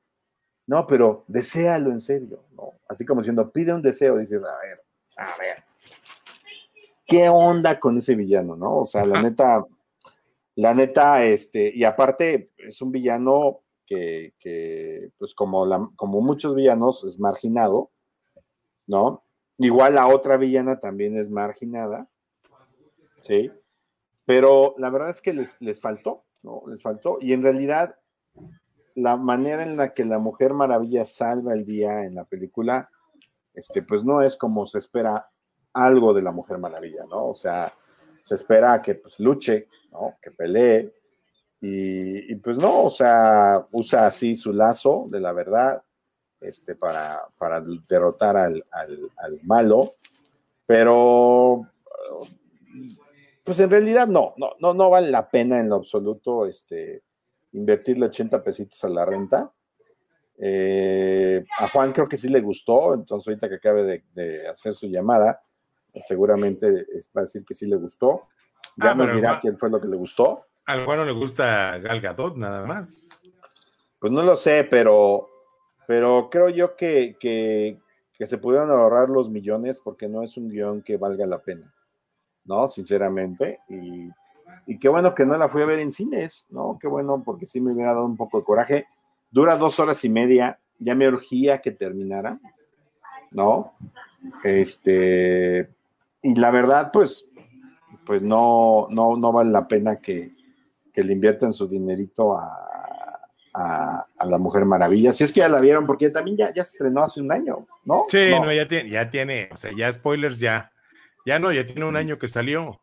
[0.66, 2.74] No, pero deséalo en serio, ¿no?
[2.88, 4.84] Así como diciendo, pide un deseo, dices, a ver,
[5.16, 5.64] a ver.
[7.06, 8.80] ¿Qué onda con ese villano, no?
[8.80, 9.64] O sea, la neta,
[10.56, 17.04] la neta, este, y aparte es un villano que, pues como, la, como muchos villanos,
[17.04, 17.90] es marginado,
[18.86, 19.24] ¿no?
[19.58, 22.08] Igual la otra villana también es marginada,
[23.22, 23.50] ¿sí?
[24.24, 26.62] Pero la verdad es que les, les faltó, ¿no?
[26.68, 27.18] Les faltó.
[27.20, 27.96] Y en realidad,
[28.94, 32.88] la manera en la que la Mujer Maravilla salva el día en la película,
[33.54, 35.28] este, pues no es como se espera
[35.72, 37.28] algo de la Mujer Maravilla, ¿no?
[37.28, 37.72] O sea,
[38.22, 40.16] se espera que pues luche, ¿no?
[40.22, 40.94] Que pelee,
[41.60, 45.82] Y, pues no, o sea, usa así su lazo de la verdad
[46.40, 48.64] este, para, para derrotar al,
[49.42, 49.94] malo,
[50.66, 51.66] pero
[53.42, 57.02] pues en realidad no, no, no, no vale la pena en lo absoluto este,
[57.52, 59.52] invertirle 80 pesitos a la renta.
[60.40, 64.86] Eh, a Juan creo que sí le gustó, entonces ahorita que acabe de, hacer su
[64.86, 65.40] llamada,
[66.06, 66.70] seguramente
[67.16, 68.28] va a decir que sí le gustó.
[68.76, 70.44] Ya ah, nos dirá quién fue lo que le gustó.
[70.66, 73.02] Al Juan no le gusta Gal Gadot, nada más.
[73.98, 75.28] Pues no lo sé, pero,
[75.88, 77.78] pero creo yo que, que,
[78.26, 81.72] se pudieron ahorrar los millones porque no es un guion que valga la pena,
[82.44, 82.68] ¿no?
[82.68, 83.60] Sinceramente.
[83.70, 84.10] Y,
[84.66, 86.76] y qué bueno que no la fui a ver en cines, ¿no?
[86.78, 88.86] Qué bueno, porque sí me hubiera dado un poco de coraje.
[89.30, 92.38] Dura dos horas y media, ya me urgía que terminara,
[93.30, 93.72] ¿no?
[94.44, 95.70] Este,
[96.20, 97.26] y la verdad, pues,
[98.04, 100.34] pues no, no, no vale la pena que,
[100.92, 102.68] que le inviertan su dinerito a,
[103.58, 105.12] a, la Mujer Maravilla.
[105.12, 107.66] Si es que ya la vieron, porque también ya, ya se estrenó hace un año,
[107.84, 108.04] ¿no?
[108.08, 110.72] Sí, no, ya, tiene, ya tiene, o sea, ya spoilers, ya,
[111.26, 112.80] ya no, ya tiene un año que salió.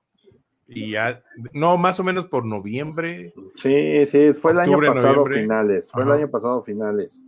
[0.68, 3.34] Y ya, no, más o menos por noviembre.
[3.56, 7.24] Sí, sí, fue el año pasado finales, fue el año pasado finales,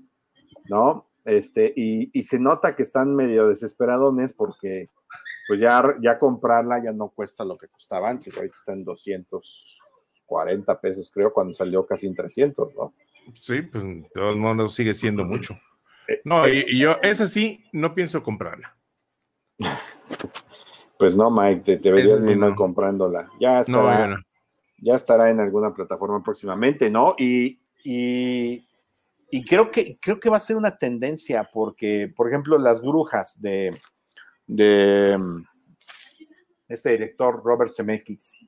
[0.65, 1.07] ¿no?
[1.23, 4.87] Este, y, y, se nota que están medio desesperadones porque
[5.47, 9.79] pues ya, ya comprarla ya no cuesta lo que costaba antes, ahorita está en 200,
[10.25, 12.93] 40 pesos, creo, cuando salió casi en 300, ¿no?
[13.35, 15.59] Sí, pues de todos modos sigue siendo mucho.
[16.07, 18.75] Eh, no, y, yo, esa sí, no pienso comprarla.
[20.99, 23.29] Pues no, Mike, te, verías muy mal comprándola.
[23.39, 24.19] Ya estará,
[24.79, 27.13] ya estará en alguna plataforma próximamente, ¿no?
[27.19, 28.65] Y, y,
[29.47, 33.79] creo, que, creo que va a ser una tendencia, porque, por ejemplo, las brujas de,
[34.47, 35.45] de mm,
[36.67, 38.39] este director Robert Zemeckis,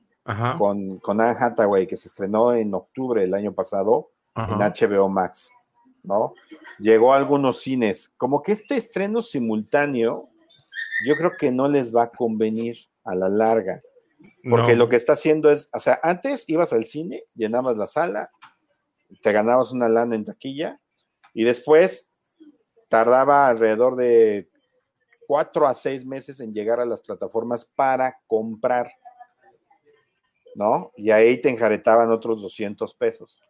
[0.58, 5.50] con, con Anne Hathaway, que se estrenó en octubre del año pasado en HBO Max,
[6.02, 6.34] ¿no?
[6.78, 8.08] Llegó a algunos cines.
[8.16, 10.28] Como que este estreno simultáneo,
[11.06, 13.80] yo creo que no les va a convenir a la larga.
[14.48, 18.30] Porque lo que está haciendo es, o sea, antes ibas al cine, llenabas la sala,
[19.22, 20.80] te ganabas una lana en taquilla,
[21.34, 22.10] y después
[22.88, 24.48] tardaba alrededor de
[25.26, 28.90] cuatro a seis meses en llegar a las plataformas para comprar.
[30.54, 30.92] ¿no?
[30.96, 33.40] Y ahí te enjaretaban otros 200 pesos,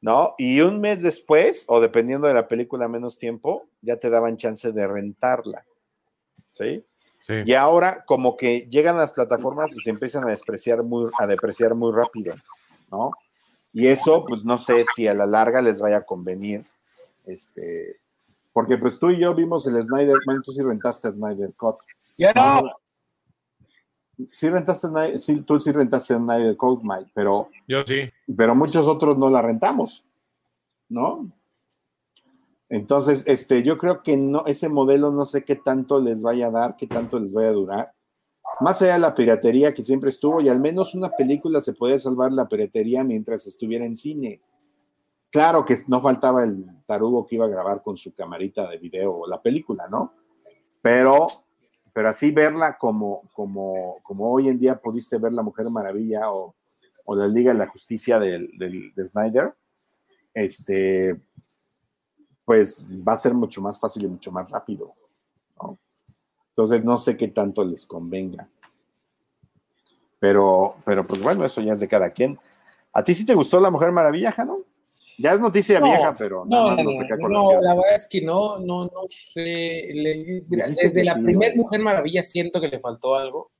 [0.00, 0.34] ¿no?
[0.38, 4.72] Y un mes después, o dependiendo de la película menos tiempo, ya te daban chance
[4.72, 5.64] de rentarla,
[6.48, 6.84] ¿sí?
[7.44, 11.74] Y ahora como que llegan las plataformas y se empiezan a despreciar muy, a depreciar
[11.74, 12.34] muy rápido,
[12.90, 13.10] ¿no?
[13.74, 16.62] Y eso, pues no sé si a la larga les vaya a convenir,
[17.26, 17.96] este,
[18.54, 21.76] porque pues tú y yo vimos el Snyder, tú sí rentaste Snyder Cut.
[22.16, 22.62] Ya no,
[24.32, 27.48] sí rentaste, sí, tú sí rentaste Snyder Code, Mike, pero.
[27.66, 28.10] Yo sí.
[28.36, 30.04] Pero muchos otros no la rentamos,
[30.88, 31.30] ¿no?
[32.68, 36.50] Entonces, este, yo creo que no, ese modelo no sé qué tanto les vaya a
[36.50, 37.92] dar, qué tanto les vaya a durar.
[38.60, 41.98] Más allá de la piratería que siempre estuvo, y al menos una película se puede
[41.98, 44.38] salvar la piratería mientras estuviera en cine.
[45.30, 49.26] Claro que no faltaba el tarugo que iba a grabar con su camarita de video
[49.26, 50.12] la película, ¿no?
[50.82, 51.26] Pero
[51.98, 56.54] pero así verla como, como, como hoy en día pudiste ver La Mujer Maravilla o,
[57.04, 58.48] o la Liga de la Justicia de,
[58.94, 59.52] de, Snyder,
[60.32, 61.20] este,
[62.44, 64.94] pues va a ser mucho más fácil y mucho más rápido.
[66.50, 68.48] Entonces no sé qué tanto les convenga.
[70.20, 72.38] Pero, pero pues bueno, eso ya es de cada quien.
[72.92, 74.60] ¿A ti sí te gustó La Mujer Maravilla, Jano?
[75.20, 79.02] Ya es noticia vieja, pero no, no, no, la verdad es que no, no, no
[79.08, 79.88] sé.
[80.48, 83.50] desde la primera Mujer Maravilla siento que le faltó algo.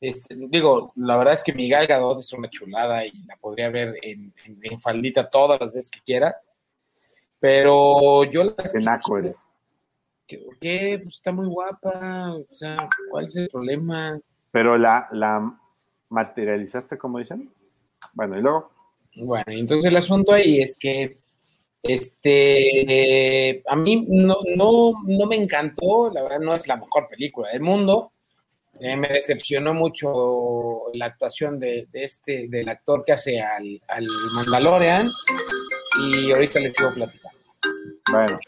[0.00, 3.96] Este, digo, la verdad es que Miguel Gadot es una chulada y la podría ver
[4.00, 4.32] en,
[4.80, 6.34] faldita todas las veces que quiera.
[7.38, 8.54] Pero yo la.
[8.54, 9.46] Qué naco eres.
[10.42, 11.00] ¿Por qué?
[11.02, 12.32] Pues está muy guapa.
[12.32, 14.18] O sea, ¿cuál es el problema?
[14.50, 15.54] Pero la, la
[16.08, 17.52] materializaste, como dicen.
[18.14, 18.77] Bueno, y luego.
[19.20, 21.18] Bueno, entonces el asunto ahí es que
[21.82, 27.50] este, a mí no, no, no me encantó, la verdad no es la mejor película
[27.50, 28.12] del mundo.
[28.80, 34.04] Eh, me decepcionó mucho la actuación de, este, del actor que hace al, al,
[34.36, 35.04] Mandalorian
[36.00, 37.38] y ahorita les sigo platicando.
[38.12, 38.38] Bueno.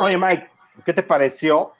[0.00, 0.48] Oye, Mike,
[0.84, 1.70] ¿qué te pareció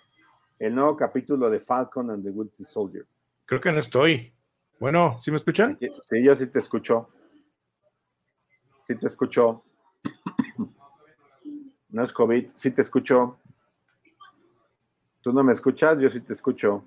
[0.61, 3.07] el nuevo capítulo de Falcon and the Winter Soldier?
[3.45, 4.33] Creo que no estoy.
[4.79, 5.77] Bueno, ¿sí me escuchan?
[5.81, 7.09] Sí, yo sí te escucho.
[8.87, 9.63] Sí te escucho.
[11.89, 13.39] No es COVID, sí te escucho.
[15.23, 15.99] ¿Tú no me escuchas?
[15.99, 16.85] Yo sí te escucho.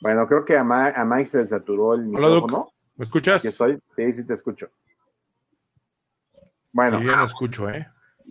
[0.00, 2.72] Bueno, creo que a, Mike se le saturó el micrófono.
[2.96, 3.44] ¿Me ¿Me escuchas?
[3.44, 3.78] estoy.
[3.94, 4.68] Sí, sí te escucho.
[6.72, 7.00] Bueno.
[7.00, 7.86] Yo no escucho, ¿eh?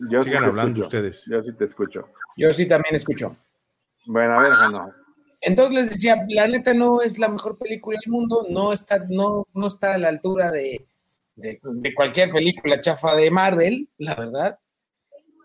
[0.10, 1.24] Yo Sigan hablando ustedes.
[1.26, 2.10] Yo sí te escucho.
[2.36, 3.38] Yo sí también escucho.
[4.06, 4.92] Bueno, a ver, no.
[5.40, 9.48] Entonces les decía, la neta no es la mejor película del mundo, no está, no,
[9.54, 10.86] no está a la altura de,
[11.96, 14.60] cualquier película chafa de Marvel, la verdad.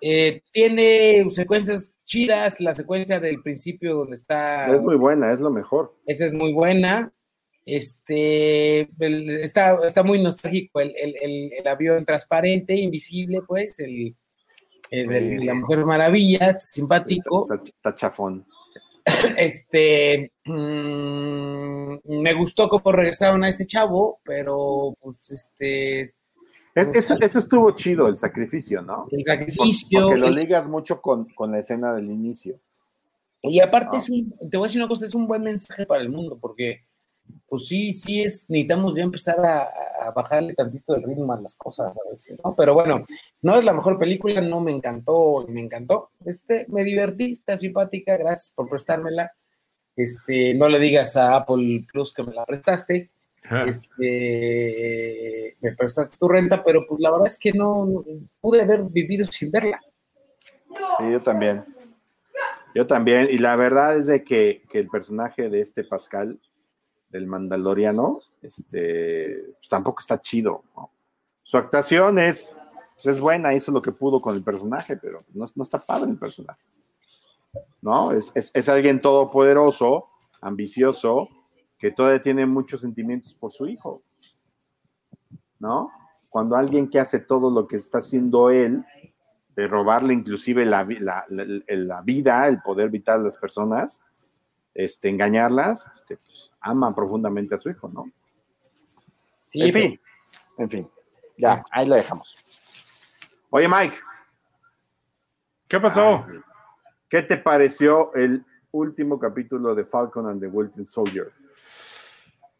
[0.00, 4.72] Eh, tiene secuencias chidas, la secuencia del principio donde está.
[4.74, 5.96] Es muy buena, es lo mejor.
[6.06, 7.12] Esa es muy buena.
[7.64, 8.88] Este
[9.42, 14.14] está, está muy nostálgico el, avión transparente, invisible, pues, el,
[14.90, 17.48] de la Mujer Maravilla, simpático.
[17.64, 18.46] Está, chafón.
[19.37, 26.14] Este mm, me gustó cómo regresaron a este chavo, pero pues este.
[26.75, 29.07] Es, eso, eso, estuvo chido, el sacrificio, ¿no?
[29.11, 30.09] El sacrificio.
[30.09, 32.57] Porque lo ligas mucho con, la escena del inicio.
[33.40, 36.03] Y aparte, es un, te voy a decir una cosa, es un buen mensaje para
[36.03, 36.83] el mundo, porque
[37.48, 39.70] pues sí, sí es, necesitamos ya empezar a,
[40.14, 42.54] bajarle tantito el ritmo a las cosas a veces, ¿no?
[42.54, 43.04] Pero bueno,
[43.42, 46.10] no es la mejor película, no me encantó, me encantó.
[46.24, 49.32] Este, me divertí, está simpática, gracias por prestármela.
[49.96, 53.10] Este, no le digas a Apple Plus que me la prestaste.
[53.66, 58.04] Este, me prestaste tu renta, pero pues la verdad es que no
[58.40, 59.80] pude haber vivido sin verla.
[60.98, 61.64] Sí, yo también.
[62.76, 66.38] Yo también, y la verdad es de que, que el personaje de este Pascal
[67.16, 70.62] del Mandaloriano, este, pues, tampoco está chido.
[71.42, 72.52] Su actuación es,
[72.94, 76.18] pues, es buena, hizo lo que pudo con el personaje, pero no, está padre el
[76.18, 76.61] personaje.
[77.81, 78.12] ¿No?
[78.12, 80.09] Es, es, alguien todopoderoso,
[80.42, 81.29] ambicioso,
[81.79, 84.02] que todavía tiene muchos sentimientos por su hijo.
[85.59, 85.90] ¿No?
[86.29, 88.85] Cuando alguien que hace todo lo que está haciendo él,
[89.55, 90.87] de robarle inclusive la,
[91.31, 94.02] la vida, el poder vital a las personas,
[94.76, 98.10] este, engañarlas, este, pues, ama profundamente a su hijo, ¿no?
[99.46, 100.00] Sí, en fin,
[100.58, 100.88] en fin,
[101.38, 102.36] ya, ahí lo dejamos.
[103.50, 103.96] Oye, Mike.
[105.66, 106.26] ¿Qué pasó?
[107.08, 111.32] ¿Qué te pareció el último capítulo de Falcon and the Winter Soldier?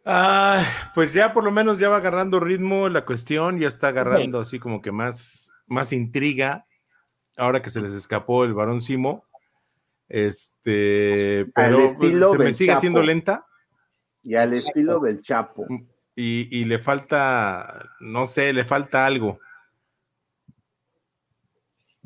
[0.07, 4.41] Ah, pues ya por lo menos ya va agarrando ritmo la cuestión, ya está agarrando
[4.41, 6.65] así como que más, más intriga,
[7.37, 9.26] ahora que se les escapó el varón Simo.
[10.09, 13.47] Este, pero pues, se me sigue siendo lenta.
[14.23, 15.67] Y al estilo del Chapo.
[15.69, 19.39] Mm, y, le falta, no sé, le falta algo.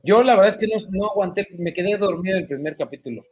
[0.03, 3.23] Yo la verdad es que no, aguanté, me quedé dormido en el primer capítulo.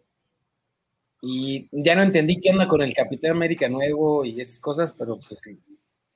[1.21, 5.19] Y ya no entendí qué onda con el Capitán América nuevo y esas cosas, pero
[5.19, 5.41] pues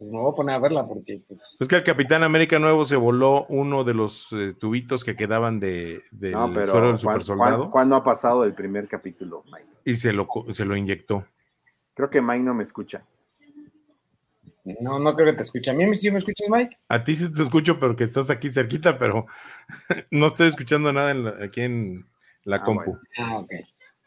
[0.02, 1.22] pues me voy a poner a verla porque.
[1.28, 1.56] Pues...
[1.60, 5.60] Es que el Capitán América Nuevo se voló uno de los eh, tubitos que quedaban
[5.60, 7.70] de, del suero del super soldado.
[7.70, 9.66] ¿Cuándo ha pasado el primer capítulo, Mike?
[9.84, 11.24] Y se lo, se lo inyectó.
[11.94, 13.04] Creo que Mike no me escucha.
[14.80, 15.70] No, no creo que te escuche.
[15.70, 16.76] ¿A mí sí me escuchas, Mike?
[16.88, 19.26] A ti sí te escucho, pero que estás aquí cerquita, pero
[20.10, 22.08] no estoy escuchando nada aquí en
[22.42, 22.90] la ah, compu.
[22.90, 23.00] Bueno.
[23.18, 23.52] Ah, ok.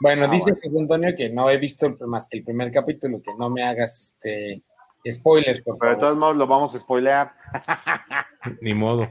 [0.01, 3.31] Bueno, ah, dice José Antonio que no he visto más que el primer capítulo, que
[3.37, 4.61] no me hagas este
[5.11, 5.79] Spoilers, por favor.
[5.79, 7.33] Pero de todos modos lo vamos a spoilear.
[8.61, 9.07] Ni modo.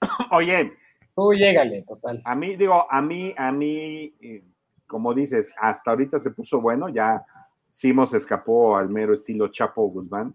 [0.30, 0.72] Oye.
[1.14, 2.20] Tú llégale, total.
[2.24, 4.42] A mí, digo, a mí, a mí, eh,
[4.86, 7.24] como dices, hasta ahorita se puso bueno, ya
[7.70, 10.34] Simos escapó al mero estilo Chapo Guzmán.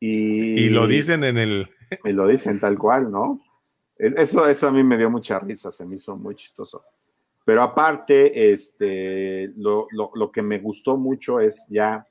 [0.00, 1.70] Y, y lo dicen en el.
[2.04, 3.40] Y lo dicen tal cual, ¿no?
[3.96, 6.84] Eso, eso a mí me dio mucha risa, se me hizo muy chistoso.
[7.44, 12.06] Pero aparte, este, lo, lo, lo que me gustó mucho es ya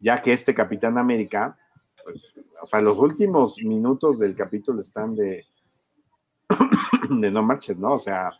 [0.00, 1.58] ya que este Capitán América,
[2.04, 2.32] pues,
[2.62, 5.46] o sea, los últimos minutos del capítulo están de,
[7.10, 7.94] de no marches, ¿no?
[7.94, 8.32] O sea,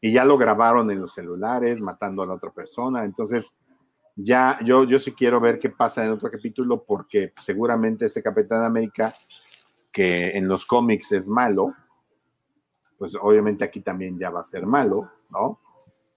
[0.00, 3.56] y ya lo grabaron en los celulares, matando a la otra persona, entonces
[4.14, 8.64] ya yo, yo sí quiero ver qué pasa en otro capítulo porque seguramente este Capitán
[8.64, 9.14] América,
[9.92, 11.74] que en los cómics es malo,
[12.98, 15.60] pues obviamente aquí también ya va a ser malo, ¿no?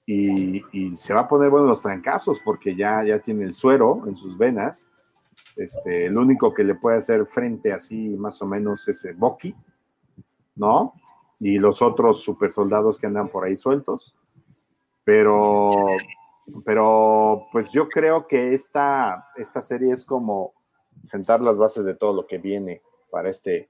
[0.06, 4.16] Y, se va a poner bueno los trancazos porque ya, ya tiene el suero en
[4.16, 4.92] sus venas.
[5.56, 9.56] Este, el único que le puede hacer frente así más o menos es Bucky,
[10.56, 10.94] ¿no?
[11.40, 14.16] Y los otros super soldados que andan por ahí sueltos.
[15.04, 15.72] Pero,
[16.64, 20.54] pero pues yo creo que esta, esta serie es como
[21.04, 23.70] sentar las bases de todo lo que viene para este,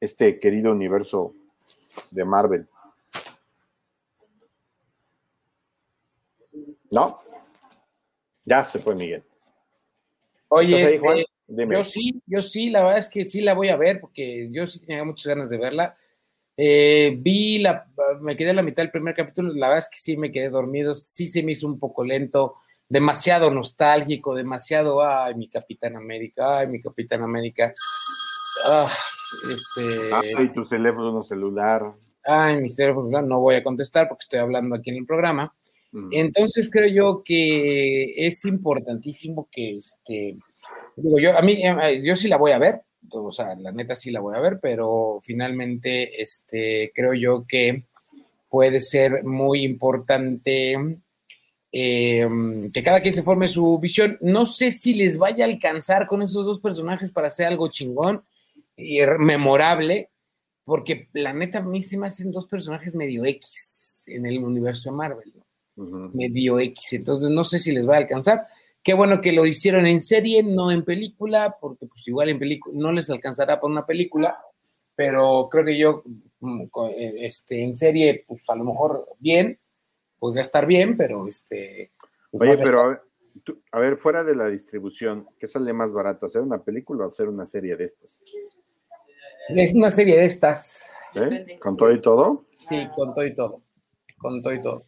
[0.00, 1.32] este querido universo
[2.10, 2.66] de Marvel.
[6.94, 7.18] ¿No?
[8.44, 9.24] Ya se fue Miguel.
[10.48, 14.00] Oye, este, yo sí, yo sí, la verdad es que sí la voy a ver
[14.00, 15.96] porque yo sí tenía muchas ganas de verla.
[16.56, 17.88] Eh, vi la,
[18.20, 20.50] me quedé en la mitad del primer capítulo, la verdad es que sí me quedé
[20.50, 22.54] dormido, sí se me hizo un poco lento,
[22.88, 27.74] demasiado nostálgico, demasiado, ay, mi Capitán América, ay, mi Capitán América.
[28.66, 28.88] Ah,
[29.50, 30.14] este...
[30.38, 31.92] Ay, tu teléfono celular.
[32.22, 35.52] Ay, mi teléfono celular, no voy a contestar porque estoy hablando aquí en el programa.
[36.10, 40.36] Entonces creo yo que es importantísimo que, este,
[40.96, 43.94] digo, yo, a mí, eh, yo sí la voy a ver, o sea, la neta
[43.94, 47.84] sí la voy a ver, pero finalmente, este, creo yo que
[48.48, 50.76] puede ser muy importante
[51.72, 54.16] em, que cada quien se forme su visión.
[54.20, 58.24] No sé si les vaya a alcanzar con esos dos personajes para hacer algo chingón
[58.76, 60.10] y memorable,
[60.64, 64.90] porque la neta a mí se me hacen dos personajes medio X en el universo
[64.90, 65.32] de Marvel,
[65.76, 68.46] Medio X, entonces no sé si les va a alcanzar.
[68.82, 72.76] Qué bueno que lo hicieron en serie, no en película, porque pues igual en película
[72.78, 74.38] no les alcanzará para una película,
[74.94, 76.02] pero creo que yo
[76.40, 79.58] mm, eh, este, en serie, pues a lo mejor bien,
[80.18, 81.92] podría estar bien, pero este...
[82.30, 83.00] Pues, Oye, pero
[83.72, 87.28] a ver, fuera de la distribución, ¿qué sale más barato, hacer una película o hacer
[87.28, 88.22] una serie de estas?
[89.48, 90.90] Es una serie de estas.
[91.60, 92.46] ¿Con todo y todo?
[92.68, 93.62] Sí, con todo y todo.
[94.18, 94.86] Con todo y todo.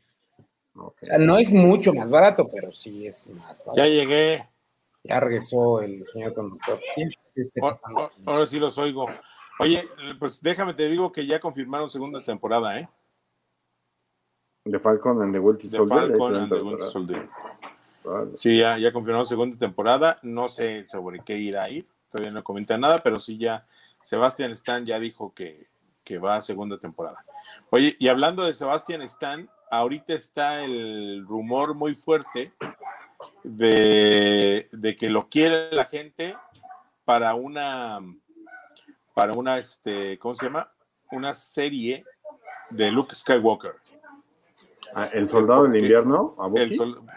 [0.79, 3.77] O sea, no es mucho más barato, pero sí es más barato.
[3.77, 4.49] Ya llegué.
[5.05, 6.81] Ya regresó el señor conductor.
[8.25, 9.07] ahora sí los oigo.
[9.59, 12.89] Oye, pues déjame te digo que ya confirmaron segunda temporada, ¿eh?
[14.65, 16.09] De Falcon and the Winter Soldier.
[16.09, 17.29] De Falcon and the Winter Soldier.
[18.35, 20.19] Sí, ya, ya confirmaron segunda temporada.
[20.23, 21.87] No sé sobre qué irá a ir.
[22.09, 23.67] Todavía no comenta nada, pero sí ya
[24.03, 25.69] Sebastian Stan ya dijo que,
[26.05, 27.25] que va a segunda temporada.
[27.71, 32.53] Oye, y hablando de Sebastian Stan, ahorita está el rumor muy fuerte
[33.43, 36.37] de, de que lo quiere la gente
[37.05, 38.01] para una
[39.17, 40.71] para una, este, ¿cómo se llama?
[41.11, 42.05] Una serie
[42.69, 43.77] de Luke Skywalker.
[44.95, 46.37] Ah, ¿El soldado del invierno?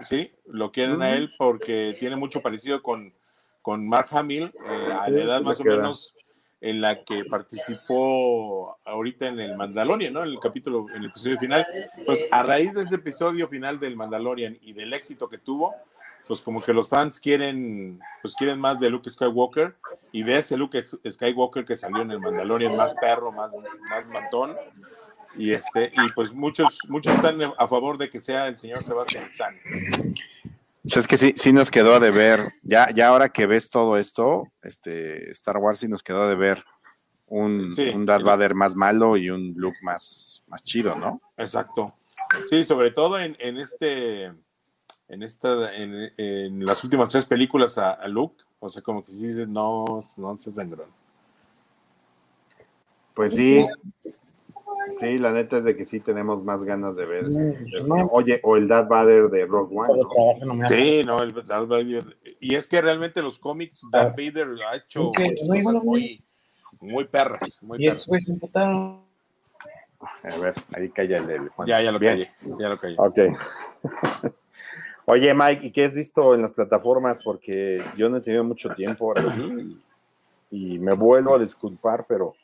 [0.05, 3.13] sí, lo quieren a él porque tiene mucho parecido con,
[3.61, 6.15] con Mark Hamill, eh, a la edad más o menos
[6.61, 10.23] en la que participó ahorita en el Mandalorian, ¿no?
[10.23, 11.65] En el capítulo, en el episodio final.
[12.05, 15.73] Pues a raíz de ese episodio final del Mandalorian y del éxito que tuvo,
[16.27, 19.75] pues como que los fans quieren, pues quieren más de Luke Skywalker
[20.11, 23.53] y de ese Luke Skywalker que salió en el Mandalorian, más perro, más,
[23.89, 24.55] más mantón.
[25.37, 29.25] Y este, y pues muchos, muchos están a favor de que sea el señor Sebastian
[29.25, 29.55] Stan.
[30.89, 33.95] Pues es que sí, sí nos quedó de ver, ya, ya ahora que ves todo
[33.95, 36.65] esto, este Star Wars sí nos quedó de ver
[37.27, 41.21] un, un Darth Vader más malo y un Luke más, más chido, ¿no?
[41.37, 41.93] Exacto.
[42.49, 44.31] Sí, sobre todo en, en este
[45.09, 49.45] en esta, en, las últimas tres películas a, Luke, o sea, como que sí dice,
[49.45, 49.85] no,
[50.17, 50.87] no se sangró.
[53.13, 53.63] Pues sí,
[54.97, 57.25] sí, la neta es de que sí tenemos más ganas de ver.
[58.11, 60.67] oye, o el Darth Vader de Rogue One.
[60.67, 62.17] Sí, no, el Darth Vader.
[62.39, 66.23] Y es que realmente los cómics, Darth Vader ha hecho cosas muy,
[66.79, 68.05] muy perras, muy perras.
[70.23, 71.51] A ver, ahí calla el.
[71.65, 72.95] Ya, ya lo callé, ya lo callé.
[72.97, 73.17] Ok.
[75.05, 77.21] Oye, Mike, ¿y qué has visto en las plataformas?
[77.23, 79.81] Porque yo no he tenido mucho tiempo ahora sí.
[80.51, 82.35] Y me vuelvo a disculpar, pero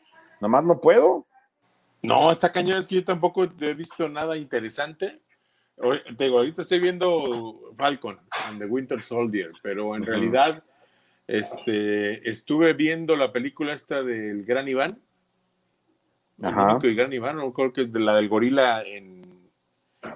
[0.42, 1.26] nomás no puedo.
[2.06, 5.22] No, esta cañón es que yo tampoco he visto nada interesante.
[6.18, 10.64] Te digo, ahorita estoy viendo Falcon and the Winter Soldier, pero en realidad
[11.28, 15.02] este, estuve viendo la película esta del Gran Iván.
[16.38, 19.50] El y Gran Iván, no creo que es de la del gorila en,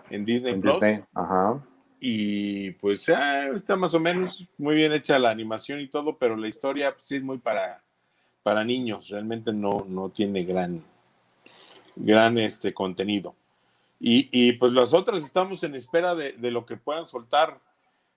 [0.10, 0.84] en Disney Plus.
[1.14, 1.66] Ajá.
[2.00, 6.48] Y pues está más o menos muy bien hecha la animación y todo, pero la
[6.48, 7.84] historia pues, sí es muy para,
[8.42, 10.82] para niños, realmente no, no tiene gran,
[12.00, 13.36] gran este, contenido.
[14.00, 17.60] Y, y pues las otras estamos en espera de, de lo que puedan soltar,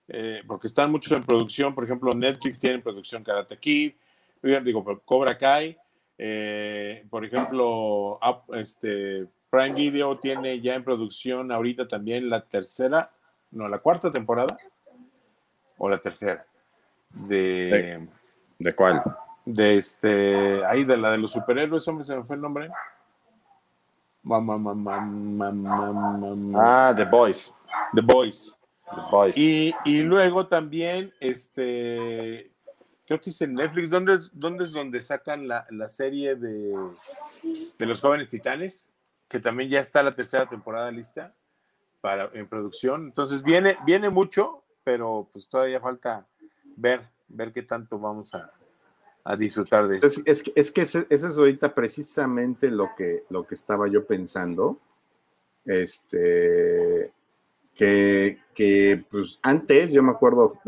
[0.07, 3.93] eh, porque están muchos en producción, por ejemplo Netflix tiene en producción Karate Kid,
[4.41, 5.77] digo, Cobra Kai,
[6.17, 8.19] eh, por ejemplo,
[8.53, 13.11] este, Prime Video tiene ya en producción ahorita también la tercera
[13.53, 14.57] no, la cuarta temporada
[15.77, 16.45] o la tercera.
[17.09, 18.07] De,
[18.57, 19.03] ¿De, cuál?
[19.45, 22.69] De este, ahí de la de los superhéroes, hombre, se me fue el nombre.
[26.55, 27.51] Ah, The Boys.
[27.93, 28.55] The Boys.
[28.85, 29.37] The Boys.
[29.37, 32.51] Y, luego también, este,
[33.05, 36.73] creo que es en Netflix, ¿dónde es, dónde es donde sacan la, la serie de,
[37.77, 38.91] de los jóvenes titanes?
[39.27, 41.33] Que también ya está la tercera temporada lista
[42.01, 43.05] para, en producción.
[43.05, 46.27] Entonces viene, viene mucho, pero pues todavía falta
[46.75, 48.51] ver, ver qué tanto vamos a,
[49.23, 50.07] a disfrutar de eso.
[50.25, 54.79] Es, es, que ese, es ahorita precisamente lo que, lo que estaba yo pensando.
[55.65, 57.11] Este,
[57.73, 60.59] que, que pues antes, yo me acuerdo,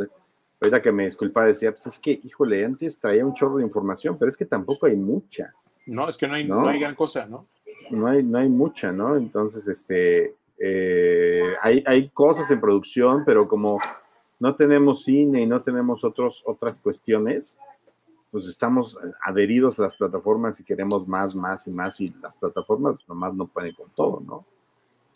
[0.62, 4.18] ahorita que me disculpa, decía, pues es que, híjole, antes traía un chorro de información,
[4.18, 5.54] pero es que tampoco hay mucha.
[5.86, 6.68] No, es que no hay, ¿no?
[6.68, 7.48] hay gran cosa, ¿no?
[7.92, 9.18] No hay, no hay mucha, ¿no?
[9.18, 13.80] Entonces, este, eh, hay, hay cosas en producción, pero como
[14.40, 17.60] no tenemos cine y no tenemos otros, otras cuestiones,
[18.32, 22.96] pues estamos adheridos a las plataformas y queremos más, más y más, y las plataformas
[23.08, 24.46] nomás no pueden con todo, ¿no?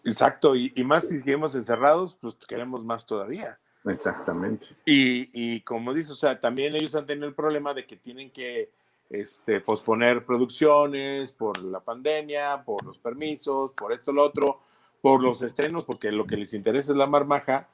[0.03, 3.59] Exacto, y, más si seguimos encerrados, pues queremos más todavía.
[3.85, 4.67] Exactamente.
[4.85, 8.31] Y, y, como dice, o sea, también ellos han tenido el problema de que tienen
[8.31, 8.71] que
[9.09, 14.61] este, posponer producciones por la pandemia, por los permisos, por esto, lo otro,
[15.01, 17.67] por los estrenos, porque lo que les interesa es la marmaja.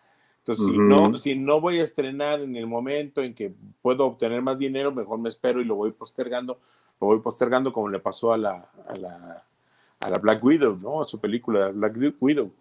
[0.48, 4.43] Entonces, si, no, si no voy a estrenar en el momento en que puedo obtener
[4.43, 6.60] más dinero, mejor me espero y lo voy postergando,
[7.02, 9.43] lo voy postergando como le pasó a la, a la,
[10.00, 11.02] a la Black Widow, ¿no?
[11.02, 12.52] A su película Black Widow.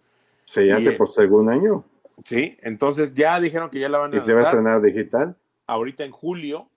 [0.46, 1.84] Se hace por segundo año.
[2.24, 5.36] Sí, entonces ya dijeron que ya la van a ¿Y se va a estrenar digital?
[5.66, 6.70] Ahorita en julio,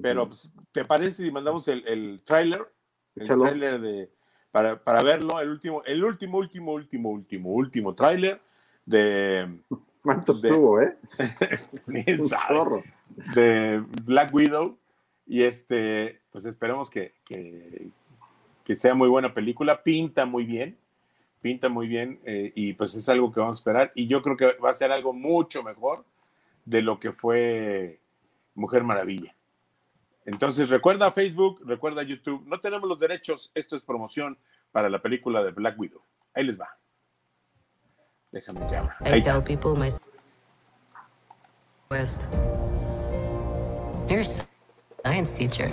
[0.00, 2.66] pero pues, ¿te parece si mandamos el, el tráiler?
[3.14, 4.10] El tráiler de
[4.52, 8.40] para, para, verlo, el último, el último, último, último, último, último tráiler
[8.86, 9.60] de
[10.06, 10.96] ¿Cuántos tuvo, eh?
[13.34, 14.78] De Black Widow.
[15.26, 19.82] Y este, pues esperemos que, que, sea muy buena película.
[19.82, 20.78] Pinta muy bien.
[21.40, 22.20] Pinta muy bien.
[22.24, 23.90] Eh, y pues es algo que vamos a esperar.
[23.96, 26.04] Y yo creo que va a ser algo mucho mejor
[26.64, 27.98] de lo que fue
[28.54, 29.34] Mujer Maravilla.
[30.24, 32.44] Entonces, recuerda Facebook, recuerda YouTube.
[32.46, 33.50] No tenemos los derechos.
[33.56, 34.38] Esto es promoción
[34.70, 36.02] para la película de Black Widow.
[36.32, 36.78] Ahí les va.
[38.36, 38.94] Déjame que abra.
[39.00, 39.90] I tell people my
[41.90, 42.28] West.
[44.10, 44.24] You're a
[45.02, 45.72] science teacher.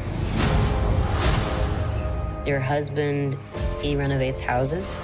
[2.46, 3.38] Your husband,
[3.82, 4.96] he renovates houses.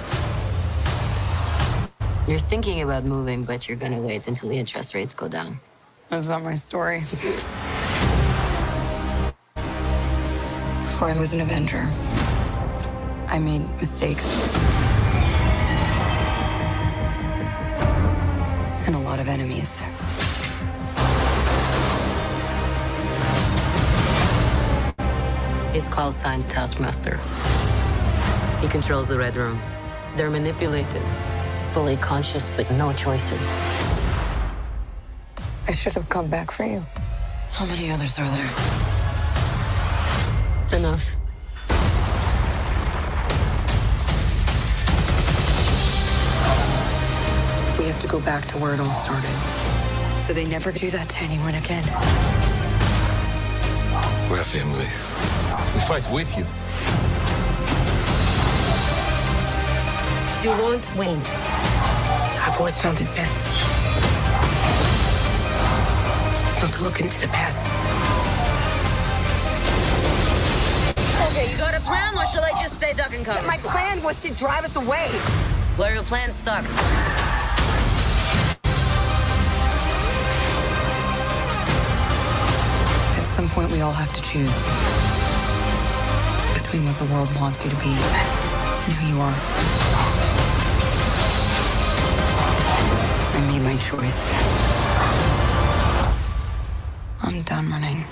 [2.26, 5.60] You're thinking about moving, but you're gonna wait until the interest rates go down.
[6.08, 7.00] That's not my story.
[10.80, 11.86] Before I was an Avenger,
[13.28, 14.48] I made mistakes.
[19.60, 19.82] Enemies.
[25.72, 27.18] His call sign's Taskmaster.
[28.60, 29.58] He controls the Red Room.
[30.16, 31.02] They're manipulated,
[31.72, 33.50] fully conscious, but no choices.
[35.68, 36.82] I should have come back for you.
[37.52, 38.50] How many others are there?
[40.78, 41.19] Enough.
[48.00, 49.30] To go back to where it all started.
[50.18, 51.84] So they never do that to anyone again.
[54.30, 54.86] We're a family.
[55.74, 56.44] We fight with you.
[60.42, 61.20] You won't win.
[62.42, 63.38] I've always found it best
[66.60, 67.64] not to look into the past.
[71.30, 73.46] Okay, you got a plan, or shall I just stay duck and cover?
[73.46, 75.10] My plan was to drive us away.
[75.78, 76.70] Well, your plan sucks.
[83.80, 84.60] We all have to choose
[86.52, 89.32] between what the world wants you to be and who you are.
[93.32, 94.34] I made my choice.
[97.22, 98.04] I'm done running.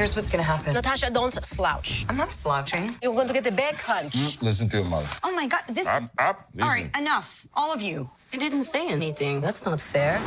[0.00, 0.72] Here's what's gonna happen.
[0.72, 2.06] Natasha, don't slouch.
[2.08, 2.96] I'm not slouching.
[3.02, 4.14] You're going to get the big punch.
[4.14, 5.06] Mm, listen to your mother.
[5.22, 5.86] Oh my God, this.
[5.86, 6.48] Up, up.
[6.54, 6.62] Listen.
[6.62, 8.08] All right, enough, all of you.
[8.32, 9.42] I didn't say anything.
[9.42, 10.18] That's not fair.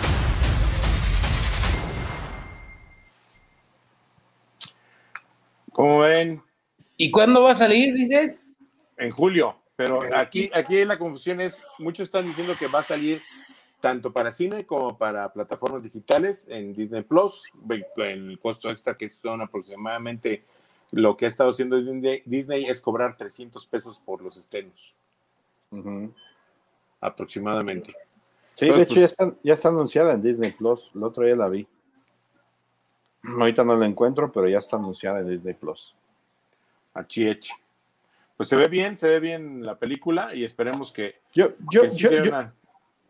[5.74, 6.44] ¿Cómo ven?
[6.96, 8.38] ¿Y cuándo va a salir, dice?
[9.00, 9.56] En julio.
[9.76, 13.24] Pero aquí, aquí la confusión es, muchos están diciendo que va a salir
[13.84, 17.52] tanto para cine como para plataformas digitales en Disney Plus,
[17.98, 20.46] el costo extra que son aproximadamente
[20.92, 21.76] lo que ha estado haciendo
[22.24, 24.96] Disney, es cobrar 300 pesos por los estrenos.
[27.02, 27.94] Aproximadamente.
[28.56, 30.90] Sí, de hecho ya, pues está, ya está anunciada en Disney Plus.
[30.96, 31.68] El otro día la vi.
[33.38, 35.94] Ahorita no la encuentro, pero ya está anunciada en Disney Plus.
[36.94, 37.54] Achieche.
[38.38, 41.16] Pues se ve bien, se ve bien la película y esperemos que.
[41.34, 42.32] Yo, yo, yo, yo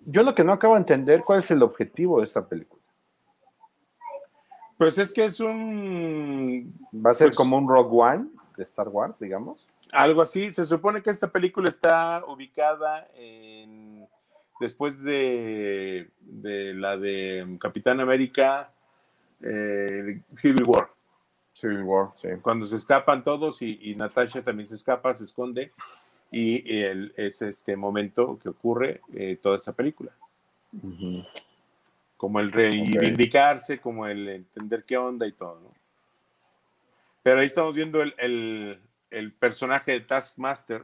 [0.05, 2.81] lo que no acabo de entender, ¿cuál es el objetivo de esta película?
[4.77, 6.73] Pues es que es un...
[6.93, 8.27] ¿Va a ser pues como un Rogue One
[8.57, 9.67] de Star Wars, digamos?
[9.91, 10.51] Algo así.
[10.51, 14.07] Se supone que esta película está ubicada en
[14.59, 18.71] después de, de la de Capitán América
[19.41, 20.89] eh, Civil War.
[21.53, 22.29] Civil War, sí.
[22.41, 25.71] Cuando se escapan todos y, Natasha también se escapa, se esconde
[26.33, 30.11] y el, es este momento que ocurre eh, toda esta película.
[32.17, 35.71] Como el reivindicarse, como el entender qué onda y todo, ¿no?
[37.21, 38.79] Pero ahí estamos viendo el,
[39.11, 40.83] el, personaje de Taskmaster,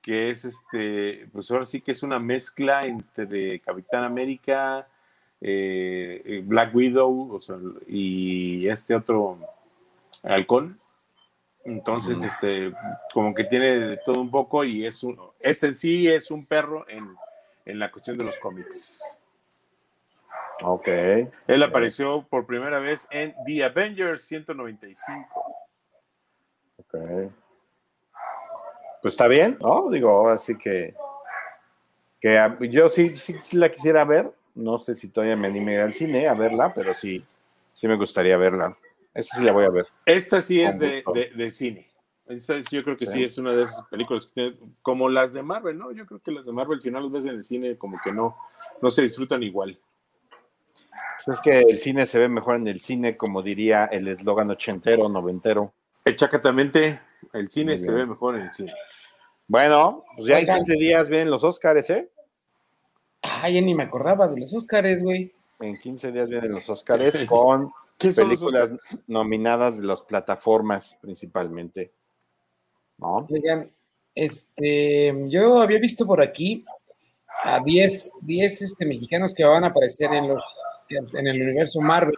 [0.00, 4.86] que es este, pues ahora sí que es una mezcla entre de Capitán América,
[5.40, 7.38] eh, Black Widow
[7.88, 9.38] y este otro
[10.22, 10.78] halcón.
[11.64, 12.72] Entonces, este,
[13.12, 16.44] como que tiene de todo un poco y es un, este en sí es un
[16.44, 17.16] perro en,
[17.64, 19.20] en la cuestión de los cómics.
[20.62, 20.88] Ok.
[21.46, 25.66] Él apareció por primera vez en The Avengers 195.
[26.78, 27.32] Ok.
[29.02, 29.90] Pues está bien, ¿no?
[29.90, 30.94] Digo, así que,
[32.20, 34.32] que yo sí, sí, sí, la quisiera ver.
[34.54, 37.24] No sé si todavía me anime al cine a verla, pero sí,
[37.72, 38.76] sí me gustaría verla.
[39.14, 39.86] Esta sí la voy a ver.
[40.04, 41.04] Esta sí es de,
[41.34, 41.88] de, cine.
[42.26, 43.22] Esta, yo creo que sí.
[43.22, 45.92] es una de esas películas que como las de Marvel, ¿no?
[45.92, 48.12] Yo creo que las de Marvel, si no las ves en el cine, como que
[48.12, 48.36] no,
[48.82, 49.78] no se disfrutan igual.
[51.24, 54.50] Pues es que el cine se ve mejor en el cine, como diría el eslogan
[54.50, 55.72] ochentero, noventero.
[56.04, 57.00] Exactamente,
[57.32, 58.74] el cine se ve mejor en el cine.
[59.46, 62.10] Bueno, pues ya en 15 días vienen los Oscars, ¿eh?
[63.22, 65.32] Ay, ya ni me acordaba de los Oscars, güey.
[65.60, 68.72] En 15 días vienen los Oscars con películas
[69.06, 71.92] nominadas de las plataformas principalmente.
[72.98, 73.26] ¿No?
[73.28, 73.70] Oigan,
[74.14, 76.64] este, yo había visto por aquí
[77.42, 80.44] a 10, 10 este, mexicanos que van a aparecer en, los,
[80.88, 82.16] en el universo Marvel.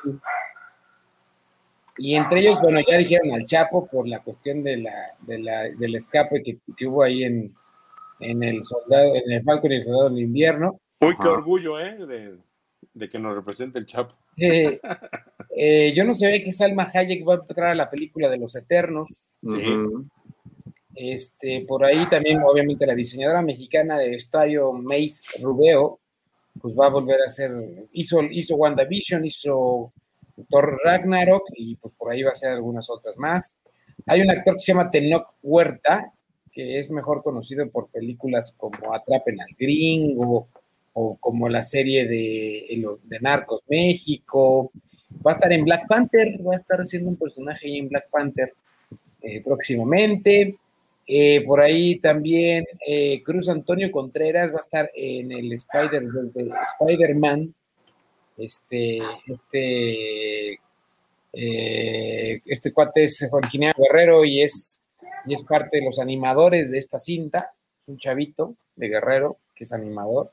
[1.98, 5.62] Y entre ellos, bueno, ya dijeron al Chapo por la cuestión de la, de la
[5.62, 7.54] del escape que, que, hubo ahí en,
[8.20, 10.78] en el soldado, en el Falcon y el Soldado del Invierno.
[11.00, 11.96] Uy, qué orgullo, ¿eh?
[12.06, 12.36] De,
[12.92, 14.14] de, que nos represente el Chapo.
[14.36, 14.78] Eh,
[15.58, 18.54] eh, yo no sé que Salma Hayek va a entrar a la película de los
[18.54, 19.38] Eternos.
[19.42, 19.62] Sí.
[20.94, 25.98] Este, por ahí también, obviamente, la diseñadora mexicana de estadio, Mace Rubeo,
[26.60, 27.52] pues va a volver a hacer,
[27.92, 29.92] hizo, hizo WandaVision, hizo
[30.50, 33.58] Thor Ragnarok y pues por ahí va a hacer algunas otras más.
[34.06, 36.12] Hay un actor que se llama Tenoch Huerta,
[36.52, 40.48] que es mejor conocido por películas como Atrapen al Gringo
[40.92, 44.70] o como la serie de, de Narcos México.
[45.24, 48.52] Va a estar en Black Panther, va a estar haciendo un personaje en Black Panther
[49.22, 50.56] eh, próximamente.
[51.08, 56.04] Eh, por ahí también eh, Cruz Antonio Contreras va a estar en el Spider,
[56.80, 57.54] Spider-Man.
[58.36, 60.60] Este, este,
[61.32, 64.80] este cuate es Jorginea Guerrero y es,
[65.26, 67.52] y es parte de los animadores de esta cinta.
[67.78, 70.30] Es un chavito de Guerrero que es animador.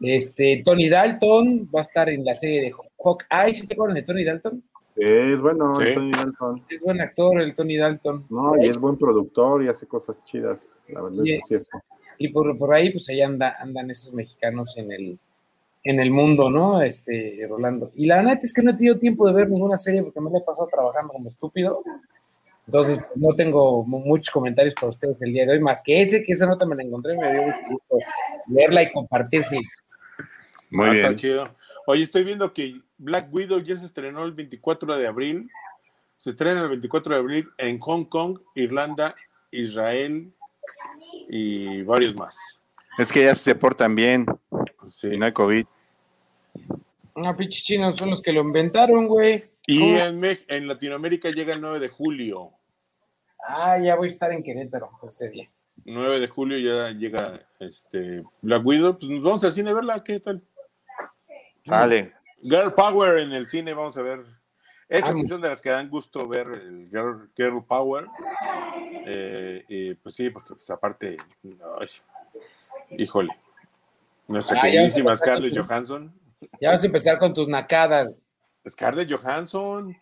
[0.00, 2.70] Este, Tony Dalton va a estar en la serie de
[3.06, 3.54] Hawkeye.
[3.54, 4.62] ¿Sí se acuerdan de Tony Dalton?
[4.96, 6.64] Es bueno, Tony Dalton.
[6.70, 8.26] Es buen actor el Tony Dalton.
[8.30, 11.78] No, y es buen productor y hace cosas chidas, la verdad y, es eso.
[12.18, 15.18] Y por, por ahí, pues ahí anda, andan esos mexicanos en el,
[15.84, 16.80] en el mundo, ¿no?
[16.80, 17.92] Este, Rolando.
[17.94, 20.30] Y la neta es que no he tenido tiempo de ver ninguna serie porque me
[20.30, 21.82] la he pasado trabajando como estúpido.
[22.66, 26.32] Entonces, no tengo muchos comentarios para ustedes el día de hoy, más que ese, que
[26.32, 27.98] esa nota me la encontré y me dio gusto
[28.48, 29.60] leerla y compartirse.
[30.70, 31.16] Muy ah, bien.
[31.16, 31.48] chido.
[31.88, 35.48] Oye, estoy viendo que Black Widow ya se estrenó el 24 de abril.
[36.16, 39.14] Se estrena el 24 de abril en Hong Kong, Irlanda,
[39.52, 40.32] Israel
[41.28, 42.36] y varios más.
[42.98, 44.26] Es que ya se portan bien.
[44.90, 45.08] Sí.
[45.12, 45.64] Y no hay COVID.
[47.14, 49.44] No, pinches chinos son los que lo inventaron, güey.
[49.68, 52.50] Y en, en, Latinoamérica llega el 9 de julio.
[53.48, 55.48] Ah, ya voy a estar en Querétaro ese día.
[55.84, 58.98] 9 de julio ya llega este Black Widow.
[58.98, 60.42] Pues nos vamos al cine a verla, ¿qué tal?
[61.66, 62.14] Vale.
[62.42, 64.24] Girl Power en el cine, vamos a ver.
[64.88, 66.88] Esta ah, de las que dan gusto ver el
[67.36, 68.06] Girl, Power.
[69.06, 71.16] Eh, y pues sí, porque pues aparte,
[72.90, 73.30] híjole,
[74.28, 76.12] nuestra ah, queridísima Scarlett Johansson.
[76.60, 78.12] Ya vas a empezar con tus nacadas.
[78.68, 79.96] Scarlett Johansson.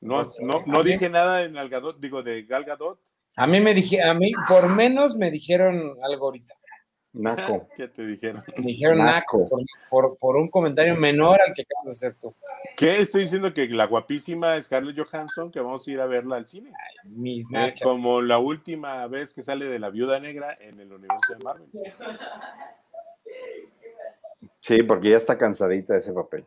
[0.00, 2.98] No, no, no dije nada en Algadot, digo de Gal Gadot.
[3.36, 6.54] A mí me dije, a mí por menos me dijeron algo ahorita.
[7.12, 7.68] Naco.
[7.76, 8.42] ¿Qué te dijeron?
[8.56, 9.48] Me dijeron Naco,
[9.88, 12.34] por, por, un comentario menor al que acabas de hacer tú.
[12.76, 13.00] ¿Qué?
[13.00, 16.72] Estoy diciendo que la guapísima Scarlett Johansson, que vamos a ir a verla al cine.
[17.04, 21.34] mis eh, como la última vez que sale de la viuda negra en el universo
[21.36, 21.68] de Marvel.
[24.60, 26.44] Sí, porque ya está cansadita de ese papel.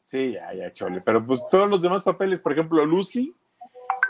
[0.00, 1.00] Sí, ya, ya, chole.
[1.00, 3.34] Pero pues todos los demás papeles, por ejemplo, Lucy,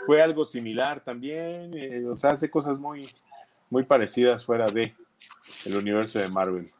[0.05, 3.09] fue algo similar también, eh, o sea, hace cosas muy,
[3.69, 4.93] muy parecidas fuera de
[5.65, 6.71] el universo de Marvel.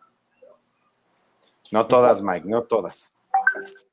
[1.72, 3.12] No todas, Mike, no todas.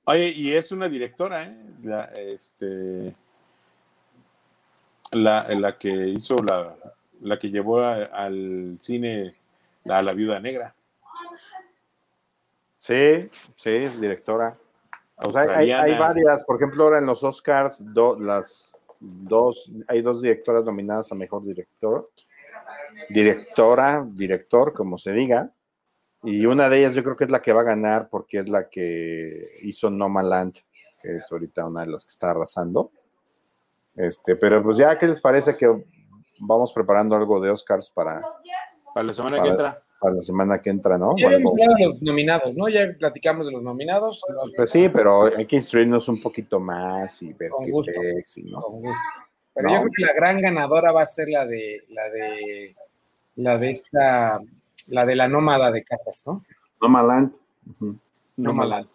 [0.05, 1.57] Oye, y es una directora, ¿eh?
[1.83, 3.15] La, este,
[5.13, 6.77] la, que hizo la,
[7.21, 9.37] la que llevó al cine
[9.89, 10.75] a la viuda negra.
[12.79, 14.57] Sí, sí, es directora.
[15.17, 17.85] hay, varias, por ejemplo, ahora en los Oscars,
[18.19, 22.05] las dos, hay dos directoras nominadas a mejor director,
[23.09, 25.53] directora, director, como se diga,
[26.25, 28.49] y una de ellas yo creo que es la que va a ganar porque es
[28.49, 30.55] la que hizo Land,
[31.01, 32.93] que es ahorita una de las que está arrasando.
[33.97, 35.69] Este, pero pues ya, ¿qué les parece que
[36.39, 38.23] vamos preparando algo de Oscars para,
[38.95, 39.83] para la semana que entra?
[40.01, 41.15] Para la semana que entra, ¿no?
[41.17, 42.69] Ya habíamos hablado de los nominados, ¿no?
[42.69, 44.23] Ya platicamos de los nominados.
[44.57, 47.93] Pues sí, pero hay que instruirnos un poquito más y ver qué gusto.
[48.45, 48.63] ¿no?
[49.55, 52.75] Pero yo creo que la gran ganadora va a ser la de la de
[53.37, 54.41] la de esta
[54.89, 56.45] la de la nómada de casas, ¿no?
[56.81, 57.33] Nomaland.
[58.37, 58.89] Nomaland.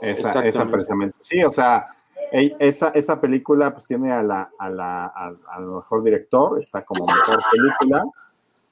[0.00, 1.16] Esa, esa precisamente.
[1.20, 1.94] Sí, o sea,
[2.30, 7.42] esa, esa película pues tiene a la, a la, a, mejor director, está como mejor
[7.50, 8.04] película,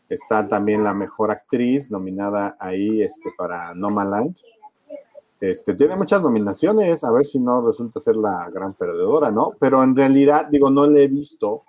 [0.08, 4.38] está también la mejor actriz nominada ahí este, para Nomaland.
[5.40, 9.52] Este, tiene muchas nominaciones, a ver si no resulta ser la gran perdedora, ¿no?
[9.58, 11.62] Pero en realidad, digo, no le he visto.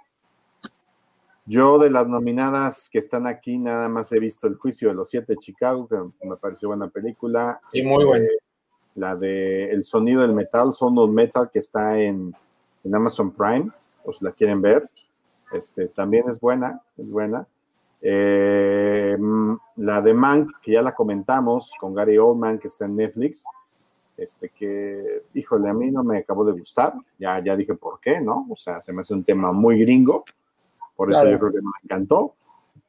[1.46, 5.10] Yo de las nominadas que están aquí, nada más he visto El Juicio de los
[5.10, 7.60] Siete de Chicago, que me pareció buena película.
[7.72, 8.26] Y muy buena.
[8.26, 8.38] Este,
[8.96, 12.36] la de El sonido del metal, Sound of Metal, que está en,
[12.92, 13.70] Amazon Prime,
[14.04, 14.90] o si la quieren ver.
[15.52, 17.48] Este, también es buena, es buena.
[18.02, 22.96] Eh, mm, la de Mank, que ya la comentamos, con Gary Oldman, que está en
[22.96, 23.44] Netflix,
[24.20, 28.22] este que, híjole, a mí no me acabó de gustar, ya, ya dije por qué,
[28.22, 28.48] ¿no?
[28.50, 30.26] O sea, se me hace un tema muy gringo,
[30.96, 32.36] por eso yo creo que me encantó.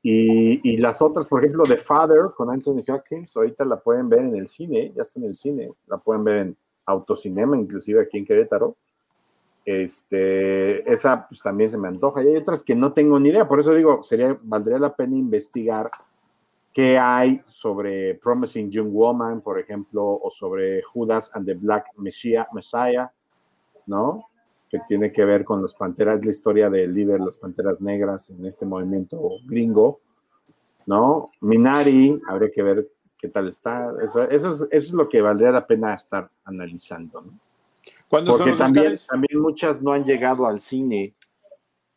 [0.02, 4.34] Y, las otras, por ejemplo, The Father con Anthony Hopkins, ahorita la pueden ver en
[4.34, 6.56] el cine, ya está en el cine, la pueden ver en
[6.86, 8.76] autocinema, inclusive aquí en Querétaro.
[9.64, 12.22] Este, esa pues, también se me antoja.
[12.24, 15.16] Y hay otras que no tengo ni idea, por eso digo, sería, valdría la pena
[15.16, 15.90] investigar
[16.72, 22.46] qué hay sobre Promising Young Woman, por ejemplo, o sobre Judas and the Black Messiah,
[22.52, 23.12] Messiah
[23.86, 24.30] ¿no?
[24.70, 28.30] que tiene que ver con los Panteras, la historia del líder de las Panteras Negras
[28.30, 30.00] en este movimiento gringo,
[30.86, 31.32] ¿no?
[31.40, 33.92] Minari, habría que ver qué tal está.
[34.00, 37.38] Eso, es, lo que valdría la pena estar analizando, ¿no?
[38.08, 41.14] Porque también, también muchas no han llegado al cine,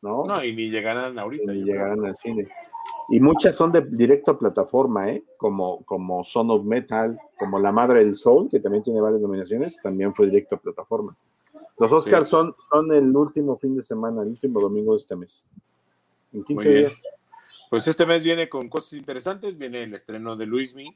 [0.01, 0.25] ¿no?
[0.25, 1.51] No, y ni llegarán ahorita.
[1.51, 2.47] Ni llegarán al cine.
[3.09, 5.23] Y muchas son de directo a plataforma, ¿eh?
[5.37, 9.77] Como, como Son of Metal, como La Madre del Sol, que también tiene varias nominaciones,
[9.81, 11.15] también fue directo a plataforma.
[11.77, 15.45] Los Oscars son, son el último fin de semana, el último domingo de este mes.
[16.31, 17.01] En 15 días.
[17.69, 19.57] Pues este mes viene con cosas interesantes.
[19.57, 20.95] Viene el estreno de Luismi,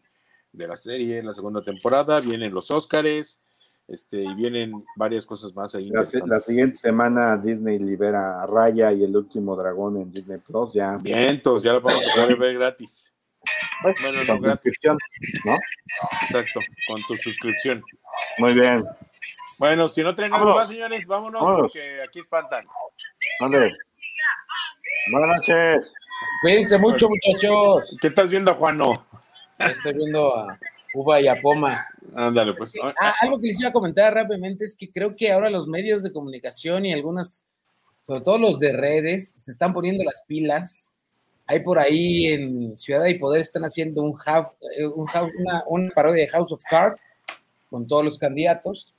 [0.53, 2.19] de la serie, la segunda temporada.
[2.19, 3.39] Vienen los Oscars.
[3.87, 5.89] Este, y vienen varias cosas más ahí.
[5.89, 10.73] La, la, siguiente semana Disney libera a Raya y el último dragón en Disney Plus.
[10.73, 10.97] Ya.
[10.97, 13.13] Vientos, ya lo vamos a poder ver gratis.
[13.81, 14.97] Bueno, con no, suscripción,
[15.45, 15.55] ¿no?
[16.23, 17.81] Exacto, con tu suscripción.
[18.39, 18.83] Muy bien.
[19.59, 22.65] Bueno, si no nada más, señores, vámonos, porque aquí espantan.
[23.39, 23.73] ¿Dónde?
[25.11, 25.93] Buenas noches.
[26.41, 27.97] Cuídense mucho, muchachos.
[28.01, 29.07] ¿Qué estás viendo, Juano?
[29.59, 30.59] Estoy viendo a
[30.93, 31.87] Uva y a Poma.
[32.15, 32.73] Ándale, pues.
[32.81, 36.03] Ah, algo que les iba a comentar rápidamente es que creo que ahora los medios
[36.03, 37.45] de comunicación y algunas,
[38.03, 40.91] sobre todo los de redes, se están poniendo las pilas.
[41.45, 45.07] Hay por ahí en Ciudad y Poder están haciendo un, half, eh, un
[45.39, 47.01] una, una parodia de House of Cards
[47.69, 48.93] con todos los candidatos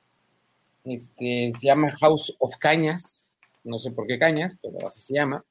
[0.85, 3.33] este, se llama House of Cañas,
[3.65, 5.45] no sé por qué Cañas, pero así se llama.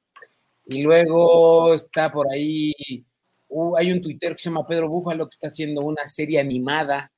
[0.66, 2.72] Y luego está por ahí,
[3.48, 7.12] uh, hay un tuitero que se llama Pedro Búfalo que está haciendo una serie animada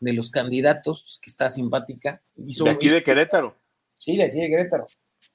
[0.00, 2.22] de los candidatos, que está simpática.
[2.34, 3.56] de aquí de Querétaro.
[3.98, 4.86] Sí, de aquí de Querétaro.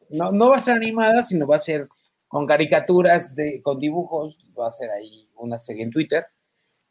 [0.09, 1.87] No, no va a ser animada, sino va a ser
[2.27, 6.25] con caricaturas, de, con dibujos, va a ser ahí una serie en Twitter.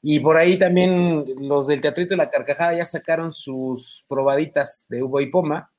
[0.02, 5.02] Y por ahí también los del Teatrito de la Carcajada ya sacaron sus probaditas de
[5.02, 5.70] Hugo y Poma,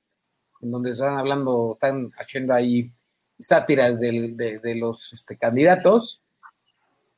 [0.61, 2.91] en donde están hablando, están haciendo ahí
[3.39, 6.21] sátiras de, los este, candidatos.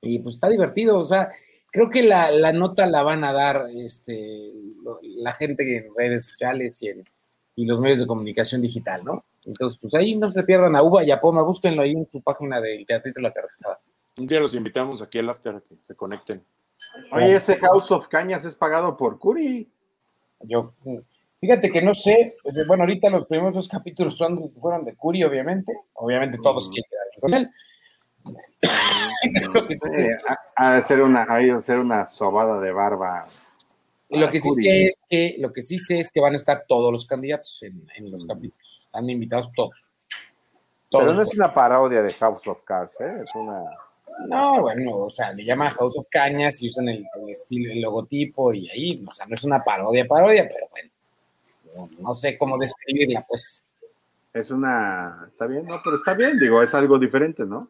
[0.04, 1.32] Y pues está divertido, o sea,
[1.72, 4.52] creo que la, nota la van a dar este,
[5.02, 7.04] la gente en redes sociales y, en,
[7.56, 9.26] y los medios de comunicación digital, ¿no?
[9.46, 12.22] Entonces, pues ahí no se pierdan a Uva y a Poma, búsquenlo ahí en su
[12.22, 13.80] página del Teatrito de la Carcajada.
[14.18, 16.44] Un día los invitamos aquí al after a que se conecten.
[17.12, 19.68] Oye, ese House of Cañas es pagado por Curi.
[20.42, 20.74] Yo,
[21.44, 25.26] Fíjate que no sé, pues, bueno, ahorita los primeros dos capítulos son, fueron de Curi,
[25.26, 25.74] obviamente.
[25.92, 27.50] Obviamente todos quieren quedar con él.
[29.54, 30.18] Lo que sí sé
[30.56, 33.28] a, hacer una, a hacer una sobada de barba.
[34.10, 36.66] Lo que, sí sé es que, lo que sí sé es que van a estar
[36.68, 38.82] todos los candidatos en, los capítulos.
[38.86, 39.92] Están invitados todos.
[40.92, 43.22] Pero no es una parodia de House of Cards, ¿eh?
[43.24, 43.64] Es una.
[44.28, 48.54] No, bueno, o sea, le llama House of Cañas y usan el, estilo, el logotipo
[48.54, 50.94] y ahí, o sea, no es una parodia, parodia, pero bueno
[52.00, 53.64] no sé cómo describirla, pues.
[54.34, 55.80] Es una, está bien, ¿no?
[55.84, 57.70] Pero está bien, digo, es algo diferente, ¿no?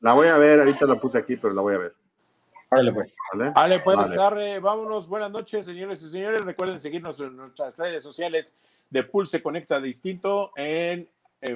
[0.00, 1.94] La voy a ver, ahorita la puse aquí, pero la voy a ver.
[2.70, 3.16] Vale, pues.
[3.54, 3.96] Vale, pues,
[4.60, 5.08] vámonos.
[5.08, 6.44] Buenas noches, señores y señores.
[6.44, 8.54] Recuerden seguirnos en nuestras redes sociales
[8.90, 10.52] de Pulse Conecta Distinto.
[10.56, 11.08] En,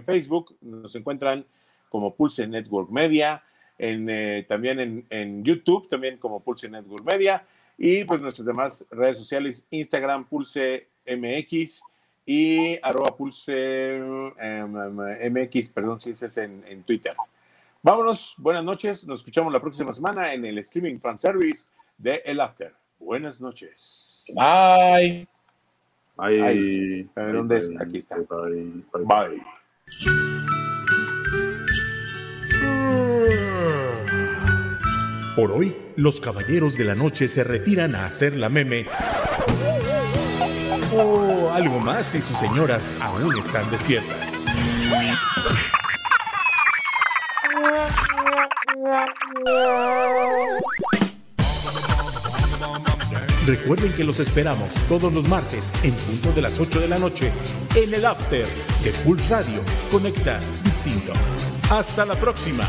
[0.07, 1.45] Facebook nos encuentran
[1.91, 3.43] como Pulse Network Media.
[3.79, 7.45] En, eh, también en, en, YouTube, también como Pulse Network Media.
[7.77, 11.83] Y pues nuestras demás redes sociales, Instagram, Pulse MX
[12.25, 14.01] y arroba Pulse
[15.31, 17.15] MX, perdón, si es en, en Twitter.
[17.85, 21.67] Vámonos, buenas noches, nos escuchamos la próxima semana en el streaming fan service
[21.99, 22.73] de El After.
[23.01, 24.25] Buenas noches.
[24.37, 25.27] Bye.
[26.17, 27.09] Bye.
[27.17, 27.75] ¿Dónde es?
[27.81, 28.19] Aquí está.
[28.19, 28.85] Bye.
[29.05, 29.41] Bye.
[35.35, 38.87] Por hoy, los caballeros de la noche se retiran a hacer la meme.
[40.95, 44.32] O algo más si sus señoras aún están despiertas.
[53.47, 57.33] Recuerden que los esperamos todos los martes en punto de las 8 de la noche
[57.75, 58.47] en el After
[58.85, 59.61] de Full Radio.
[59.91, 61.13] Conecta distinto.
[61.71, 62.65] Hasta la próxima.